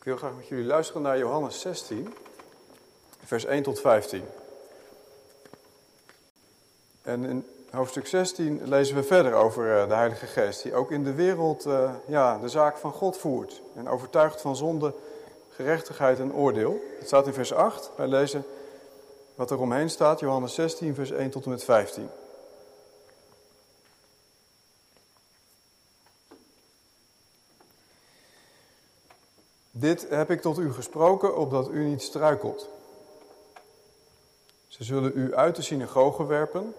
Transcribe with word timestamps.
Ik 0.00 0.06
wil 0.06 0.16
graag 0.16 0.36
met 0.36 0.48
jullie 0.48 0.64
luisteren 0.64 1.02
naar 1.02 1.18
Johannes 1.18 1.60
16, 1.60 2.14
vers 3.24 3.44
1 3.44 3.62
tot 3.62 3.80
15. 3.80 4.24
En 7.02 7.24
in 7.24 7.46
hoofdstuk 7.70 8.06
16 8.06 8.60
lezen 8.64 8.96
we 8.96 9.02
verder 9.02 9.34
over 9.34 9.76
eh, 9.76 9.88
de 9.88 9.94
Heilige 9.94 10.26
Geest, 10.26 10.62
die 10.62 10.74
ook 10.74 10.90
in 10.90 11.04
de 11.04 11.14
wereld 11.14 11.66
uh, 11.66 11.92
ja, 12.06 12.38
de 12.38 12.48
zaak 12.48 12.76
van 12.76 12.92
God 12.92 13.16
voert. 13.16 13.62
En 13.74 13.88
overtuigt 13.88 14.40
van 14.40 14.56
zonde, 14.56 14.94
gerechtigheid 15.48 16.18
en 16.18 16.34
oordeel. 16.34 16.80
Het 16.98 17.06
staat 17.06 17.26
in 17.26 17.32
vers 17.32 17.52
8. 17.52 17.90
Wij 17.96 18.08
lezen 18.08 18.44
wat 19.34 19.50
er 19.50 19.60
omheen 19.60 19.90
staat, 19.90 20.20
Johannes 20.20 20.54
16, 20.54 20.94
vers 20.94 21.10
1 21.10 21.30
tot 21.30 21.44
en 21.44 21.50
met 21.50 21.64
15. 21.64 22.08
Dit 29.80 30.06
heb 30.08 30.30
ik 30.30 30.40
tot 30.40 30.58
u 30.58 30.72
gesproken, 30.72 31.36
opdat 31.36 31.68
u 31.70 31.84
niet 31.84 32.02
struikelt. 32.02 32.68
Ze 34.66 34.84
zullen 34.84 35.12
u 35.14 35.34
uit 35.34 35.56
de 35.56 35.62
synagoge 35.62 36.26
werpen. 36.26 36.74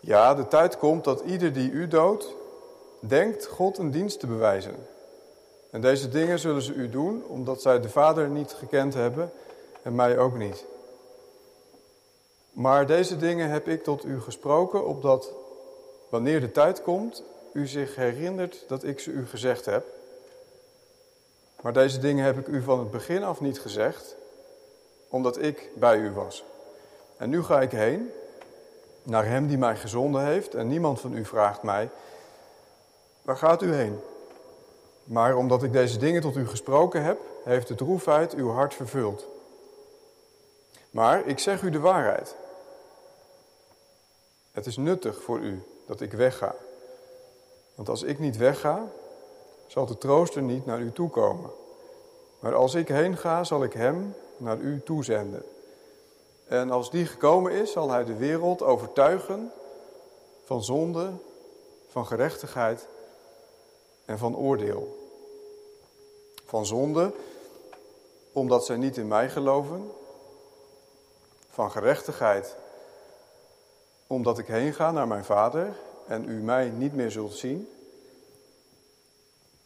Ja, 0.00 0.34
de 0.34 0.48
tijd 0.48 0.78
komt 0.78 1.04
dat 1.04 1.20
ieder 1.20 1.52
die 1.52 1.70
u 1.70 1.88
doodt, 1.88 2.34
denkt 3.00 3.46
God 3.46 3.78
een 3.78 3.90
dienst 3.90 4.20
te 4.20 4.26
bewijzen. 4.26 4.74
En 5.70 5.80
deze 5.80 6.08
dingen 6.08 6.38
zullen 6.38 6.62
ze 6.62 6.72
u 6.72 6.88
doen, 6.88 7.24
omdat 7.26 7.62
zij 7.62 7.80
de 7.80 7.88
Vader 7.88 8.28
niet 8.28 8.52
gekend 8.52 8.94
hebben 8.94 9.32
en 9.82 9.94
mij 9.94 10.18
ook 10.18 10.36
niet. 10.36 10.64
Maar 12.52 12.86
deze 12.86 13.16
dingen 13.16 13.50
heb 13.50 13.68
ik 13.68 13.82
tot 13.82 14.04
u 14.04 14.20
gesproken, 14.20 14.86
opdat 14.86 15.32
wanneer 16.08 16.40
de 16.40 16.52
tijd 16.52 16.82
komt, 16.82 17.22
u 17.52 17.66
zich 17.66 17.96
herinnert 17.96 18.64
dat 18.68 18.84
ik 18.84 19.00
ze 19.00 19.10
u 19.10 19.26
gezegd 19.26 19.64
heb. 19.64 19.95
Maar 21.66 21.74
deze 21.74 21.98
dingen 21.98 22.24
heb 22.24 22.38
ik 22.38 22.46
u 22.46 22.62
van 22.62 22.78
het 22.78 22.90
begin 22.90 23.24
af 23.24 23.40
niet 23.40 23.60
gezegd, 23.60 24.16
omdat 25.08 25.42
ik 25.42 25.70
bij 25.74 25.98
u 25.98 26.10
was. 26.10 26.44
En 27.16 27.30
nu 27.30 27.42
ga 27.42 27.60
ik 27.60 27.70
heen 27.70 28.10
naar 29.02 29.26
hem 29.26 29.46
die 29.46 29.58
mij 29.58 29.76
gezonden 29.76 30.24
heeft 30.24 30.54
en 30.54 30.68
niemand 30.68 31.00
van 31.00 31.16
u 31.16 31.24
vraagt 31.24 31.62
mij, 31.62 31.90
waar 33.22 33.36
gaat 33.36 33.62
u 33.62 33.74
heen? 33.74 34.00
Maar 35.04 35.36
omdat 35.36 35.62
ik 35.62 35.72
deze 35.72 35.98
dingen 35.98 36.20
tot 36.20 36.36
u 36.36 36.48
gesproken 36.48 37.02
heb, 37.02 37.20
heeft 37.44 37.68
de 37.68 37.74
droefheid 37.74 38.34
uw 38.34 38.50
hart 38.50 38.74
vervuld. 38.74 39.26
Maar 40.90 41.26
ik 41.26 41.38
zeg 41.38 41.62
u 41.62 41.70
de 41.70 41.80
waarheid. 41.80 42.36
Het 44.52 44.66
is 44.66 44.76
nuttig 44.76 45.22
voor 45.22 45.38
u 45.38 45.62
dat 45.86 46.00
ik 46.00 46.12
wegga. 46.12 46.54
Want 47.74 47.88
als 47.88 48.02
ik 48.02 48.18
niet 48.18 48.36
wegga, 48.36 48.88
zal 49.66 49.86
de 49.86 49.98
trooster 49.98 50.42
niet 50.42 50.66
naar 50.66 50.80
u 50.80 50.92
toekomen. 50.92 51.50
Maar 52.38 52.54
als 52.54 52.74
ik 52.74 52.88
heen 52.88 53.16
ga, 53.16 53.44
zal 53.44 53.62
ik 53.62 53.72
hem 53.72 54.14
naar 54.36 54.58
u 54.58 54.82
toezenden. 54.84 55.44
En 56.46 56.70
als 56.70 56.90
die 56.90 57.06
gekomen 57.06 57.52
is, 57.52 57.72
zal 57.72 57.90
hij 57.90 58.04
de 58.04 58.16
wereld 58.16 58.62
overtuigen 58.62 59.52
van 60.44 60.64
zonde, 60.64 61.10
van 61.88 62.06
gerechtigheid 62.06 62.86
en 64.04 64.18
van 64.18 64.36
oordeel. 64.36 64.98
Van 66.44 66.66
zonde, 66.66 67.12
omdat 68.32 68.64
zij 68.64 68.76
niet 68.76 68.96
in 68.96 69.08
mij 69.08 69.30
geloven. 69.30 69.90
Van 71.50 71.70
gerechtigheid, 71.70 72.56
omdat 74.06 74.38
ik 74.38 74.46
heen 74.46 74.74
ga 74.74 74.90
naar 74.90 75.08
mijn 75.08 75.24
vader 75.24 75.76
en 76.06 76.28
u 76.28 76.42
mij 76.42 76.68
niet 76.68 76.94
meer 76.94 77.10
zult 77.10 77.34
zien. 77.34 77.68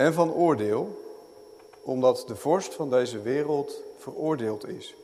En 0.01 0.15
van 0.15 0.33
oordeel, 0.33 1.03
omdat 1.83 2.25
de 2.27 2.37
vorst 2.37 2.75
van 2.75 2.91
deze 2.91 3.23
wereld 3.23 3.83
veroordeeld 3.99 4.69
is. 4.69 4.95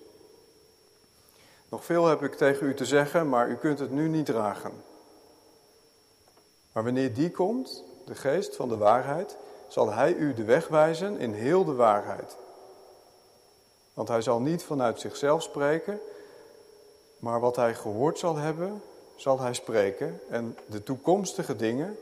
Nog 1.68 1.84
veel 1.84 2.06
heb 2.06 2.22
ik 2.22 2.34
tegen 2.34 2.66
u 2.66 2.74
te 2.74 2.84
zeggen, 2.84 3.28
maar 3.28 3.48
u 3.48 3.56
kunt 3.56 3.78
het 3.78 3.90
nu 3.90 4.08
niet 4.08 4.26
dragen. 4.26 4.72
Maar 6.72 6.84
wanneer 6.84 7.14
die 7.14 7.30
komt, 7.30 7.84
de 8.04 8.14
geest 8.14 8.56
van 8.56 8.68
de 8.68 8.76
waarheid, 8.76 9.36
zal 9.68 9.92
hij 9.92 10.14
u 10.14 10.34
de 10.34 10.44
weg 10.44 10.68
wijzen 10.68 11.18
in 11.18 11.32
heel 11.32 11.64
de 11.64 11.74
waarheid. 11.74 12.36
Want 13.94 14.08
hij 14.08 14.22
zal 14.22 14.40
niet 14.40 14.62
vanuit 14.62 15.00
zichzelf 15.00 15.42
spreken, 15.42 16.00
maar 17.18 17.40
wat 17.40 17.56
hij 17.56 17.74
gehoord 17.74 18.18
zal 18.18 18.36
hebben, 18.36 18.82
zal 19.16 19.40
hij 19.40 19.54
spreken 19.54 20.20
en 20.28 20.56
de 20.66 20.82
toekomstige 20.82 21.56
dingen 21.56 21.98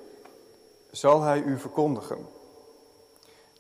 zal 0.91 1.21
hij 1.21 1.43
u 1.43 1.59
verkondigen. 1.59 2.43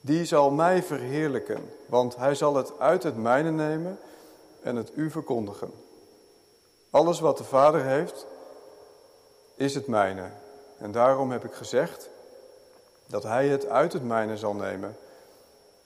Die 0.06 0.24
zal 0.24 0.50
mij 0.50 0.82
verheerlijken, 0.82 1.72
want 1.86 2.16
hij 2.16 2.34
zal 2.34 2.54
het 2.54 2.78
uit 2.78 3.02
het 3.02 3.16
mijne 3.16 3.50
nemen 3.50 3.98
en 4.62 4.76
het 4.76 4.90
u 4.94 5.10
verkondigen. 5.10 5.72
Alles 6.90 7.20
wat 7.20 7.38
de 7.38 7.44
Vader 7.44 7.84
heeft, 7.84 8.26
is 9.54 9.74
het 9.74 9.86
mijne. 9.86 10.30
En 10.78 10.92
daarom 10.92 11.30
heb 11.30 11.44
ik 11.44 11.54
gezegd 11.54 12.08
dat 13.06 13.22
hij 13.22 13.48
het 13.48 13.66
uit 13.66 13.92
het 13.92 14.04
mijne 14.04 14.36
zal 14.36 14.54
nemen 14.54 14.96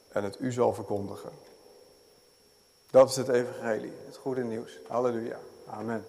en 0.09 0.25
het 0.25 0.41
u 0.41 0.53
zal 0.53 0.75
verkondigen. 0.75 1.31
Dat 2.91 3.11
is 3.11 3.17
het 3.17 3.29
evangelie, 3.29 3.93
het 4.07 4.17
goede 4.17 4.43
nieuws. 4.43 4.79
Halleluja. 4.89 5.39
Amen. 5.67 6.07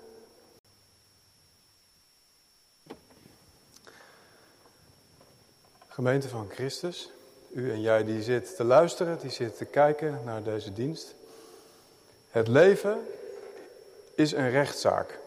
Gemeente 5.88 6.30
van 6.30 6.50
Christus, 6.50 7.12
u 7.52 7.72
en 7.72 7.82
jij 7.82 8.04
die 8.04 8.24
zit 8.24 8.56
te 8.56 8.64
luisteren, 8.64 9.18
die 9.22 9.32
zit 9.32 9.58
te 9.58 9.66
kijken 9.66 10.22
naar 10.26 10.44
deze 10.44 10.74
dienst. 10.74 11.16
Het 12.30 12.48
leven 12.48 13.08
is 14.16 14.32
een 14.32 14.50
rechtszaak. 14.50 15.20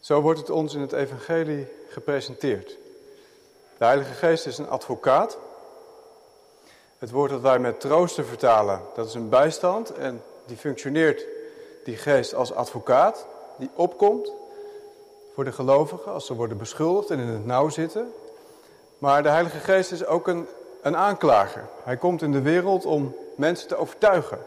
Zo 0.00 0.20
wordt 0.20 0.40
het 0.40 0.50
ons 0.50 0.74
in 0.74 0.80
het 0.80 0.92
evangelie 0.92 1.66
gepresenteerd. 1.88 2.76
De 3.78 3.84
Heilige 3.84 4.12
Geest 4.12 4.46
is 4.46 4.58
een 4.58 4.68
advocaat. 4.68 5.38
Het 6.98 7.10
woord 7.10 7.30
dat 7.30 7.40
wij 7.40 7.58
met 7.58 7.80
troosten 7.80 8.26
vertalen, 8.26 8.82
dat 8.94 9.06
is 9.06 9.14
een 9.14 9.28
bijstand 9.28 9.90
en 9.90 10.22
die 10.46 10.56
functioneert, 10.56 11.26
die 11.84 11.96
geest, 11.96 12.34
als 12.34 12.52
advocaat. 12.52 13.26
Die 13.58 13.70
opkomt 13.74 14.32
voor 15.34 15.44
de 15.44 15.52
gelovigen 15.52 16.12
als 16.12 16.26
ze 16.26 16.34
worden 16.34 16.58
beschuldigd 16.58 17.10
en 17.10 17.18
in 17.18 17.26
het 17.26 17.46
nauw 17.46 17.68
zitten. 17.68 18.12
Maar 18.98 19.22
de 19.22 19.28
Heilige 19.28 19.58
Geest 19.58 19.92
is 19.92 20.06
ook 20.06 20.28
een, 20.28 20.46
een 20.82 20.96
aanklager. 20.96 21.68
Hij 21.82 21.96
komt 21.96 22.22
in 22.22 22.32
de 22.32 22.42
wereld 22.42 22.84
om 22.84 23.16
mensen 23.36 23.68
te 23.68 23.76
overtuigen. 23.76 24.38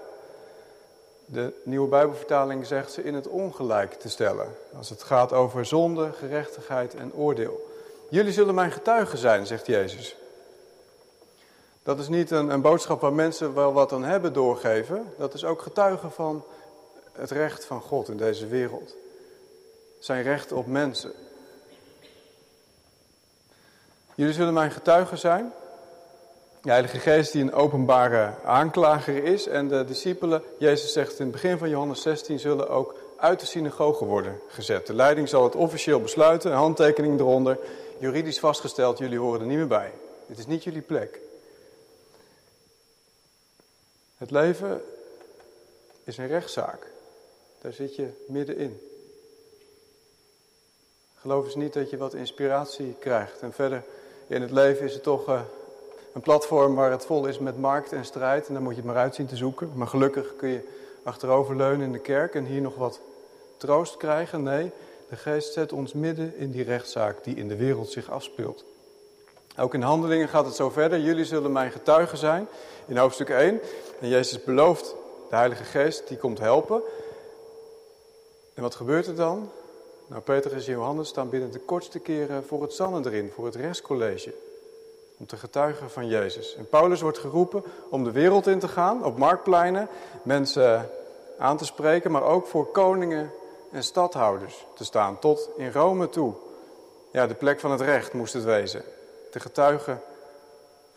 De 1.25 1.53
nieuwe 1.63 1.87
Bijbelvertaling 1.87 2.65
zegt 2.65 2.91
ze 2.91 3.03
in 3.03 3.13
het 3.13 3.27
ongelijk 3.27 3.93
te 3.93 4.09
stellen. 4.09 4.47
Als 4.77 4.89
het 4.89 5.03
gaat 5.03 5.33
over 5.33 5.65
zonde, 5.65 6.11
gerechtigheid 6.11 6.95
en 6.95 7.13
oordeel. 7.13 7.69
Jullie 8.09 8.33
zullen 8.33 8.55
mijn 8.55 8.71
getuigen 8.71 9.17
zijn, 9.17 9.45
zegt 9.45 9.65
Jezus. 9.65 10.15
Dat 11.83 11.99
is 11.99 12.07
niet 12.07 12.31
een, 12.31 12.49
een 12.49 12.61
boodschap 12.61 13.01
waar 13.01 13.13
mensen 13.13 13.53
wel 13.53 13.73
wat 13.73 13.91
aan 13.91 14.03
hebben 14.03 14.33
doorgeven. 14.33 15.13
Dat 15.17 15.33
is 15.33 15.45
ook 15.45 15.61
getuigen 15.61 16.11
van 16.11 16.43
het 17.11 17.31
recht 17.31 17.65
van 17.65 17.81
God 17.81 18.09
in 18.09 18.17
deze 18.17 18.47
wereld. 18.47 18.95
Zijn 19.99 20.23
recht 20.23 20.51
op 20.51 20.67
mensen. 20.67 21.11
Jullie 24.15 24.33
zullen 24.33 24.53
mijn 24.53 24.71
getuigen 24.71 25.17
zijn. 25.17 25.53
De 26.61 26.69
Heilige 26.69 26.99
Geest 26.99 27.31
die 27.31 27.41
een 27.41 27.53
openbare 27.53 28.33
aanklager 28.43 29.23
is. 29.23 29.47
En 29.47 29.67
de 29.67 29.85
discipelen, 29.85 30.43
Jezus 30.57 30.93
zegt 30.93 31.19
in 31.19 31.25
het 31.25 31.31
begin 31.31 31.57
van 31.57 31.69
Johannes 31.69 32.01
16, 32.01 32.39
zullen 32.39 32.69
ook 32.69 32.95
uit 33.17 33.39
de 33.39 33.45
synagoge 33.45 34.05
worden 34.05 34.39
gezet. 34.47 34.87
De 34.87 34.93
leiding 34.93 35.29
zal 35.29 35.43
het 35.43 35.55
officieel 35.55 36.01
besluiten, 36.01 36.51
een 36.51 36.57
handtekening 36.57 37.19
eronder. 37.19 37.57
Juridisch 37.99 38.39
vastgesteld, 38.39 38.97
jullie 38.97 39.19
horen 39.19 39.39
er 39.39 39.45
niet 39.45 39.57
meer 39.57 39.67
bij. 39.67 39.91
Dit 40.27 40.37
is 40.37 40.45
niet 40.45 40.63
jullie 40.63 40.81
plek. 40.81 41.19
Het 44.17 44.31
leven 44.31 44.81
is 46.03 46.17
een 46.17 46.27
rechtszaak. 46.27 46.87
Daar 47.61 47.73
zit 47.73 47.95
je 47.95 48.07
middenin. 48.27 48.81
Geloof 51.15 51.45
eens 51.45 51.55
niet 51.55 51.73
dat 51.73 51.89
je 51.89 51.97
wat 51.97 52.13
inspiratie 52.13 52.95
krijgt. 52.99 53.41
En 53.41 53.53
verder 53.53 53.83
in 54.31 54.41
het 54.41 54.51
leven 54.51 54.85
is 54.85 54.93
het 54.93 55.03
toch 55.03 55.29
uh, 55.29 55.41
een 56.13 56.21
platform 56.21 56.75
waar 56.75 56.91
het 56.91 57.05
vol 57.05 57.25
is 57.25 57.39
met 57.39 57.59
markt 57.59 57.91
en 57.91 58.05
strijd. 58.05 58.47
En 58.47 58.53
daar 58.53 58.63
moet 58.63 58.75
je 58.75 58.81
het 58.81 58.87
maar 58.87 59.01
uit 59.01 59.15
zien 59.15 59.25
te 59.25 59.35
zoeken. 59.35 59.71
Maar 59.73 59.87
gelukkig 59.87 60.35
kun 60.35 60.49
je 60.49 60.67
achteroverleunen 61.03 61.85
in 61.85 61.91
de 61.91 61.99
kerk 61.99 62.35
en 62.35 62.45
hier 62.45 62.61
nog 62.61 62.75
wat 62.75 62.99
troost 63.57 63.97
krijgen. 63.97 64.43
Nee, 64.43 64.71
de 65.09 65.15
geest 65.15 65.53
zet 65.53 65.73
ons 65.73 65.93
midden 65.93 66.37
in 66.37 66.51
die 66.51 66.63
rechtszaak 66.63 67.23
die 67.23 67.35
in 67.35 67.47
de 67.47 67.55
wereld 67.55 67.89
zich 67.89 68.11
afspeelt. 68.11 68.65
Ook 69.57 69.73
in 69.73 69.81
handelingen 69.81 70.27
gaat 70.27 70.45
het 70.45 70.55
zo 70.55 70.69
verder. 70.69 70.99
Jullie 70.99 71.25
zullen 71.25 71.51
mijn 71.51 71.71
getuigen 71.71 72.17
zijn. 72.17 72.47
In 72.85 72.97
hoofdstuk 72.97 73.29
1. 73.29 73.59
En 73.99 74.07
Jezus 74.07 74.43
belooft 74.43 74.95
de 75.29 75.35
Heilige 75.35 75.63
Geest, 75.63 76.07
die 76.07 76.17
komt 76.17 76.39
helpen. 76.39 76.81
En 78.53 78.61
wat 78.61 78.75
gebeurt 78.75 79.07
er 79.07 79.15
dan? 79.15 79.51
Nou, 80.11 80.23
Petrus 80.23 80.67
en 80.67 80.73
Johannes 80.73 81.07
staan 81.07 81.29
binnen 81.29 81.51
de 81.51 81.59
kortste 81.59 81.99
keren 81.99 82.45
voor 82.45 82.61
het 82.61 82.73
Sanhedrin, 82.73 83.31
voor 83.31 83.45
het 83.45 83.55
rechtscollege. 83.55 84.33
Om 85.17 85.25
te 85.25 85.37
getuigen 85.37 85.89
van 85.89 86.07
Jezus. 86.07 86.55
En 86.55 86.69
Paulus 86.69 87.01
wordt 87.01 87.17
geroepen 87.17 87.63
om 87.89 88.03
de 88.03 88.11
wereld 88.11 88.47
in 88.47 88.59
te 88.59 88.67
gaan, 88.67 89.05
op 89.05 89.17
marktpleinen, 89.17 89.87
mensen 90.23 90.89
aan 91.37 91.57
te 91.57 91.65
spreken, 91.65 92.11
maar 92.11 92.23
ook 92.23 92.47
voor 92.47 92.71
koningen 92.71 93.31
en 93.71 93.83
stadhouders 93.83 94.65
te 94.75 94.83
staan, 94.83 95.19
tot 95.19 95.49
in 95.57 95.71
Rome 95.71 96.09
toe. 96.09 96.33
Ja, 97.11 97.27
de 97.27 97.35
plek 97.35 97.59
van 97.59 97.71
het 97.71 97.81
recht 97.81 98.13
moest 98.13 98.33
het 98.33 98.43
wezen. 98.43 98.83
Te 99.29 99.39
getuigen 99.39 100.01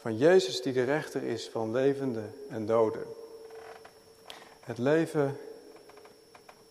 van 0.00 0.16
Jezus 0.16 0.62
die 0.62 0.72
de 0.72 0.84
rechter 0.84 1.22
is 1.22 1.48
van 1.48 1.72
levenden 1.72 2.34
en 2.48 2.66
doden. 2.66 3.04
Het 4.60 4.78
leven 4.78 5.36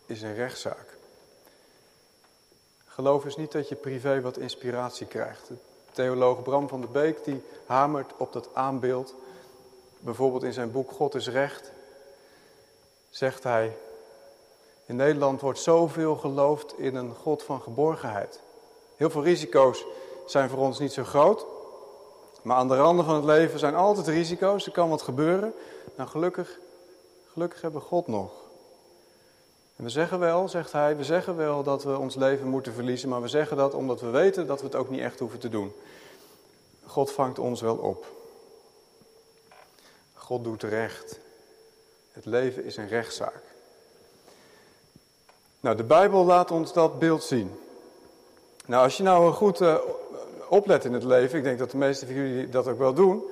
is 0.06 0.22
een 0.22 0.34
rechtszaak. 0.34 0.93
Geloof 2.94 3.24
is 3.24 3.36
niet 3.36 3.52
dat 3.52 3.68
je 3.68 3.74
privé 3.74 4.20
wat 4.20 4.36
inspiratie 4.36 5.06
krijgt. 5.06 5.48
De 5.48 5.54
theoloog 5.92 6.42
Bram 6.42 6.68
van 6.68 6.80
der 6.80 6.90
Beek 6.90 7.24
die 7.24 7.42
hamert 7.66 8.12
op 8.16 8.32
dat 8.32 8.48
aanbeeld. 8.52 9.14
Bijvoorbeeld 9.98 10.42
in 10.42 10.52
zijn 10.52 10.72
boek 10.72 10.90
God 10.90 11.14
is 11.14 11.28
recht. 11.28 11.72
Zegt 13.10 13.42
hij, 13.42 13.76
in 14.86 14.96
Nederland 14.96 15.40
wordt 15.40 15.58
zoveel 15.58 16.16
geloofd 16.16 16.78
in 16.78 16.94
een 16.94 17.14
God 17.14 17.42
van 17.42 17.60
geborgenheid. 17.60 18.40
Heel 18.96 19.10
veel 19.10 19.22
risico's 19.22 19.84
zijn 20.26 20.48
voor 20.48 20.58
ons 20.58 20.78
niet 20.78 20.92
zo 20.92 21.04
groot. 21.04 21.46
Maar 22.42 22.56
aan 22.56 22.68
de 22.68 22.76
randen 22.76 23.04
van 23.04 23.14
het 23.14 23.24
leven 23.24 23.58
zijn 23.58 23.74
altijd 23.74 24.06
risico's. 24.06 24.66
Er 24.66 24.72
kan 24.72 24.88
wat 24.88 25.02
gebeuren. 25.02 25.54
Nou, 25.96 26.08
gelukkig, 26.08 26.58
gelukkig 27.32 27.60
hebben 27.60 27.80
we 27.80 27.86
God 27.86 28.06
nog. 28.06 28.43
En 29.76 29.84
we 29.84 29.90
zeggen 29.90 30.18
wel, 30.18 30.48
zegt 30.48 30.72
hij, 30.72 30.96
we 30.96 31.04
zeggen 31.04 31.36
wel 31.36 31.62
dat 31.62 31.84
we 31.84 31.98
ons 31.98 32.14
leven 32.14 32.46
moeten 32.46 32.72
verliezen. 32.72 33.08
Maar 33.08 33.22
we 33.22 33.28
zeggen 33.28 33.56
dat 33.56 33.74
omdat 33.74 34.00
we 34.00 34.10
weten 34.10 34.46
dat 34.46 34.60
we 34.60 34.66
het 34.66 34.74
ook 34.74 34.90
niet 34.90 35.00
echt 35.00 35.18
hoeven 35.18 35.38
te 35.38 35.48
doen. 35.48 35.72
God 36.84 37.12
vangt 37.12 37.38
ons 37.38 37.60
wel 37.60 37.76
op. 37.76 38.06
God 40.14 40.44
doet 40.44 40.62
recht. 40.62 41.18
Het 42.12 42.24
leven 42.24 42.64
is 42.64 42.76
een 42.76 42.88
rechtszaak. 42.88 43.42
Nou, 45.60 45.76
de 45.76 45.84
Bijbel 45.84 46.24
laat 46.24 46.50
ons 46.50 46.72
dat 46.72 46.98
beeld 46.98 47.24
zien. 47.24 47.58
Nou, 48.66 48.84
als 48.84 48.96
je 48.96 49.02
nou 49.02 49.32
goed 49.32 49.60
uh, 49.60 49.76
oplet 50.48 50.84
in 50.84 50.92
het 50.92 51.04
leven, 51.04 51.38
ik 51.38 51.44
denk 51.44 51.58
dat 51.58 51.70
de 51.70 51.76
meesten 51.76 52.06
van 52.06 52.16
jullie 52.16 52.48
dat 52.48 52.68
ook 52.68 52.78
wel 52.78 52.94
doen. 52.94 53.22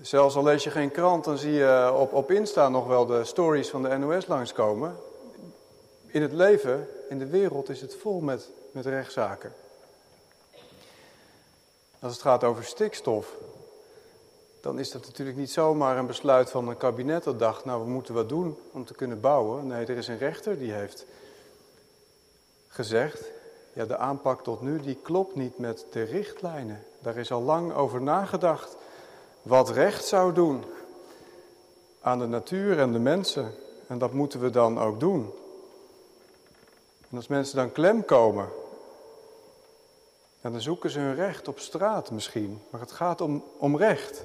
Zelfs 0.00 0.36
al 0.36 0.42
lees 0.42 0.64
je 0.64 0.70
geen 0.70 0.90
krant, 0.90 1.24
dan 1.24 1.38
zie 1.38 1.52
je 1.52 1.92
op, 1.96 2.12
op 2.12 2.30
Insta 2.30 2.68
nog 2.68 2.86
wel 2.86 3.06
de 3.06 3.24
stories 3.24 3.68
van 3.68 3.82
de 3.82 3.98
NOS 3.98 4.26
langskomen. 4.26 4.96
In 6.14 6.22
het 6.22 6.32
leven, 6.32 6.88
in 7.08 7.18
de 7.18 7.26
wereld, 7.26 7.68
is 7.68 7.80
het 7.80 7.94
vol 7.94 8.20
met, 8.20 8.48
met 8.72 8.86
rechtszaken. 8.86 9.52
Als 11.98 12.12
het 12.12 12.22
gaat 12.22 12.44
over 12.44 12.64
stikstof, 12.64 13.36
dan 14.60 14.78
is 14.78 14.90
dat 14.90 15.06
natuurlijk 15.06 15.36
niet 15.36 15.50
zomaar 15.50 15.98
een 15.98 16.06
besluit 16.06 16.50
van 16.50 16.68
een 16.68 16.76
kabinet 16.76 17.24
dat 17.24 17.38
dacht, 17.38 17.64
nou 17.64 17.82
we 17.82 17.90
moeten 17.90 18.14
wat 18.14 18.28
doen 18.28 18.58
om 18.72 18.84
te 18.84 18.94
kunnen 18.94 19.20
bouwen. 19.20 19.66
Nee, 19.66 19.86
er 19.86 19.96
is 19.96 20.08
een 20.08 20.18
rechter 20.18 20.58
die 20.58 20.72
heeft 20.72 21.06
gezegd, 22.68 23.30
ja 23.72 23.84
de 23.84 23.96
aanpak 23.96 24.42
tot 24.42 24.60
nu 24.60 24.80
die 24.80 24.98
klopt 25.02 25.34
niet 25.34 25.58
met 25.58 25.86
de 25.90 26.02
richtlijnen. 26.02 26.84
Daar 26.98 27.16
is 27.16 27.32
al 27.32 27.42
lang 27.42 27.72
over 27.72 28.02
nagedacht 28.02 28.76
wat 29.42 29.70
recht 29.70 30.04
zou 30.04 30.32
doen 30.32 30.64
aan 32.00 32.18
de 32.18 32.26
natuur 32.26 32.78
en 32.78 32.92
de 32.92 32.98
mensen. 32.98 33.54
En 33.86 33.98
dat 33.98 34.12
moeten 34.12 34.40
we 34.40 34.50
dan 34.50 34.80
ook 34.80 35.00
doen. 35.00 35.32
En 37.14 37.20
als 37.20 37.28
mensen 37.28 37.56
dan 37.56 37.72
klem 37.72 38.04
komen, 38.04 38.48
dan 40.40 40.60
zoeken 40.60 40.90
ze 40.90 40.98
hun 40.98 41.14
recht 41.14 41.48
op 41.48 41.58
straat 41.58 42.10
misschien. 42.10 42.62
Maar 42.70 42.80
het 42.80 42.92
gaat 42.92 43.20
om, 43.20 43.44
om 43.58 43.76
recht. 43.76 44.24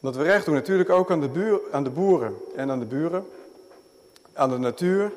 Dat 0.00 0.16
we 0.16 0.22
recht 0.22 0.44
doen 0.44 0.54
natuurlijk 0.54 0.90
ook 0.90 1.10
aan 1.10 1.20
de, 1.20 1.68
aan 1.72 1.84
de 1.84 1.90
boeren 1.90 2.36
en 2.56 2.70
aan 2.70 2.78
de 2.78 2.84
buren, 2.84 3.26
aan 4.32 4.50
de 4.50 4.58
natuur, 4.58 5.12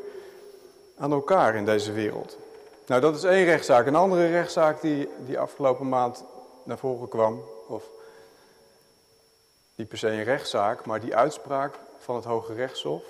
aan 0.97 1.11
elkaar 1.11 1.55
in 1.55 1.65
deze 1.65 1.91
wereld. 1.91 2.37
Nou, 2.85 3.01
dat 3.01 3.15
is 3.15 3.23
één 3.23 3.45
rechtszaak. 3.45 3.85
Een 3.85 3.95
andere 3.95 4.27
rechtszaak 4.27 4.81
die, 4.81 5.09
die 5.25 5.39
afgelopen 5.39 5.89
maand 5.89 6.23
naar 6.63 6.77
voren 6.77 7.07
kwam, 7.07 7.43
of 7.67 7.83
niet 9.75 9.87
per 9.87 9.97
se 9.97 10.07
een 10.07 10.23
rechtszaak, 10.23 10.85
maar 10.85 10.99
die 10.99 11.15
uitspraak 11.15 11.79
van 11.97 12.15
het 12.15 12.25
Hoge 12.25 12.53
Rechtshof 12.53 13.03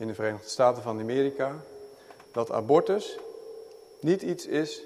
in 0.00 0.06
de 0.06 0.14
Verenigde 0.14 0.48
Staten 0.48 0.82
van 0.82 1.00
Amerika, 1.00 1.56
dat 2.32 2.50
abortus 2.50 3.18
niet 4.00 4.22
iets 4.22 4.46
is 4.46 4.82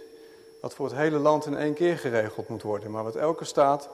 wat 0.61 0.75
voor 0.75 0.87
het 0.87 0.97
hele 0.97 1.19
land 1.19 1.47
in 1.47 1.57
één 1.57 1.75
keer 1.75 1.99
geregeld 1.99 2.49
moet 2.49 2.63
worden, 2.63 2.91
maar 2.91 3.05
wat 3.05 3.17
elke 3.17 3.45
staat 3.45 3.89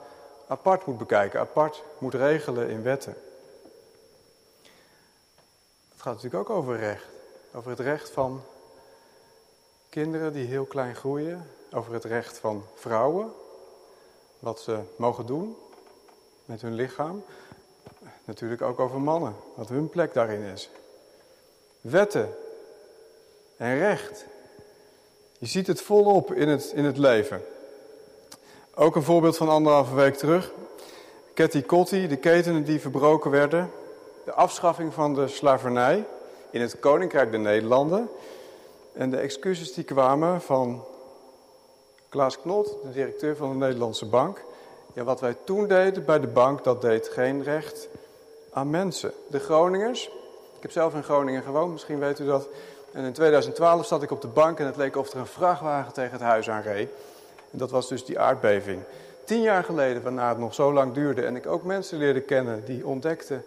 apart 0.47 0.85
moet 0.85 0.97
bekijken, 0.97 1.39
apart 1.39 1.83
moet 1.97 2.13
regelen 2.13 2.69
in 2.69 2.83
wetten. 2.83 3.15
Het 5.91 6.01
gaat 6.01 6.13
natuurlijk 6.13 6.49
ook 6.49 6.57
over 6.57 6.77
recht. 6.77 7.05
Over 7.53 7.69
het 7.69 7.79
recht 7.79 8.09
van 8.09 8.41
kinderen 9.89 10.33
die 10.33 10.45
heel 10.45 10.65
klein 10.65 10.95
groeien. 10.95 11.47
Over 11.71 11.93
het 11.93 12.03
recht 12.03 12.37
van 12.37 12.65
vrouwen. 12.75 13.33
Wat 14.39 14.59
ze 14.59 14.79
mogen 14.95 15.25
doen 15.25 15.57
met 16.45 16.61
hun 16.61 16.73
lichaam. 16.73 17.23
Natuurlijk 18.23 18.61
ook 18.61 18.79
over 18.79 19.01
mannen. 19.01 19.35
Wat 19.55 19.69
hun 19.69 19.89
plek 19.89 20.13
daarin 20.13 20.41
is. 20.41 20.69
Wetten 21.81 22.33
en 23.57 23.77
recht. 23.77 24.25
Je 25.37 25.45
ziet 25.45 25.67
het 25.67 25.81
volop 25.81 26.33
in 26.33 26.47
het, 26.47 26.71
in 26.75 26.85
het 26.85 26.97
leven. 26.97 27.43
Ook 28.75 28.95
een 28.95 29.03
voorbeeld 29.03 29.37
van 29.37 29.49
anderhalve 29.49 29.95
week 29.95 30.15
terug. 30.15 30.51
Ketty 31.33 31.61
Kotti, 31.61 32.07
de 32.07 32.17
ketenen 32.17 32.63
die 32.63 32.79
verbroken 32.79 33.31
werden. 33.31 33.71
De 34.25 34.33
afschaffing 34.33 34.93
van 34.93 35.13
de 35.13 35.27
slavernij 35.27 36.05
in 36.49 36.61
het 36.61 36.79
Koninkrijk 36.79 37.31
der 37.31 37.39
Nederlanden. 37.39 38.09
En 38.93 39.09
de 39.09 39.17
excuses 39.17 39.73
die 39.73 39.83
kwamen 39.83 40.41
van 40.41 40.83
Klaas 42.09 42.41
Knot, 42.41 42.77
de 42.83 42.91
directeur 42.91 43.35
van 43.35 43.49
de 43.49 43.55
Nederlandse 43.55 44.05
Bank. 44.05 44.43
Ja, 44.93 45.03
wat 45.03 45.19
wij 45.19 45.35
toen 45.43 45.67
deden 45.67 46.05
bij 46.05 46.19
de 46.19 46.27
bank, 46.27 46.63
dat 46.63 46.81
deed 46.81 47.07
geen 47.07 47.43
recht 47.43 47.87
aan 48.51 48.69
mensen. 48.69 49.13
De 49.27 49.39
Groningers, 49.39 50.11
ik 50.61 50.67
heb 50.67 50.75
zelf 50.75 50.93
in 50.93 51.03
Groningen 51.03 51.43
gewoond, 51.43 51.71
misschien 51.71 51.99
weet 51.99 52.19
u 52.19 52.25
dat. 52.25 52.47
En 52.91 53.03
in 53.03 53.13
2012 53.13 53.85
zat 53.85 54.03
ik 54.03 54.11
op 54.11 54.21
de 54.21 54.27
bank 54.27 54.59
en 54.59 54.65
het 54.65 54.75
leek 54.75 54.95
of 54.95 55.11
er 55.11 55.19
een 55.19 55.25
vrachtwagen 55.25 55.93
tegen 55.93 56.11
het 56.11 56.21
huis 56.21 56.49
aanreed. 56.49 56.89
En 57.51 57.57
dat 57.57 57.71
was 57.71 57.87
dus 57.87 58.05
die 58.05 58.19
aardbeving. 58.19 58.83
Tien 59.25 59.41
jaar 59.41 59.63
geleden, 59.63 60.03
waarna 60.03 60.29
het 60.29 60.37
nog 60.37 60.53
zo 60.53 60.73
lang 60.73 60.93
duurde 60.93 61.25
en 61.25 61.35
ik 61.35 61.47
ook 61.47 61.63
mensen 61.63 61.97
leerde 61.97 62.21
kennen 62.21 62.65
die 62.65 62.85
ontdekten, 62.85 63.45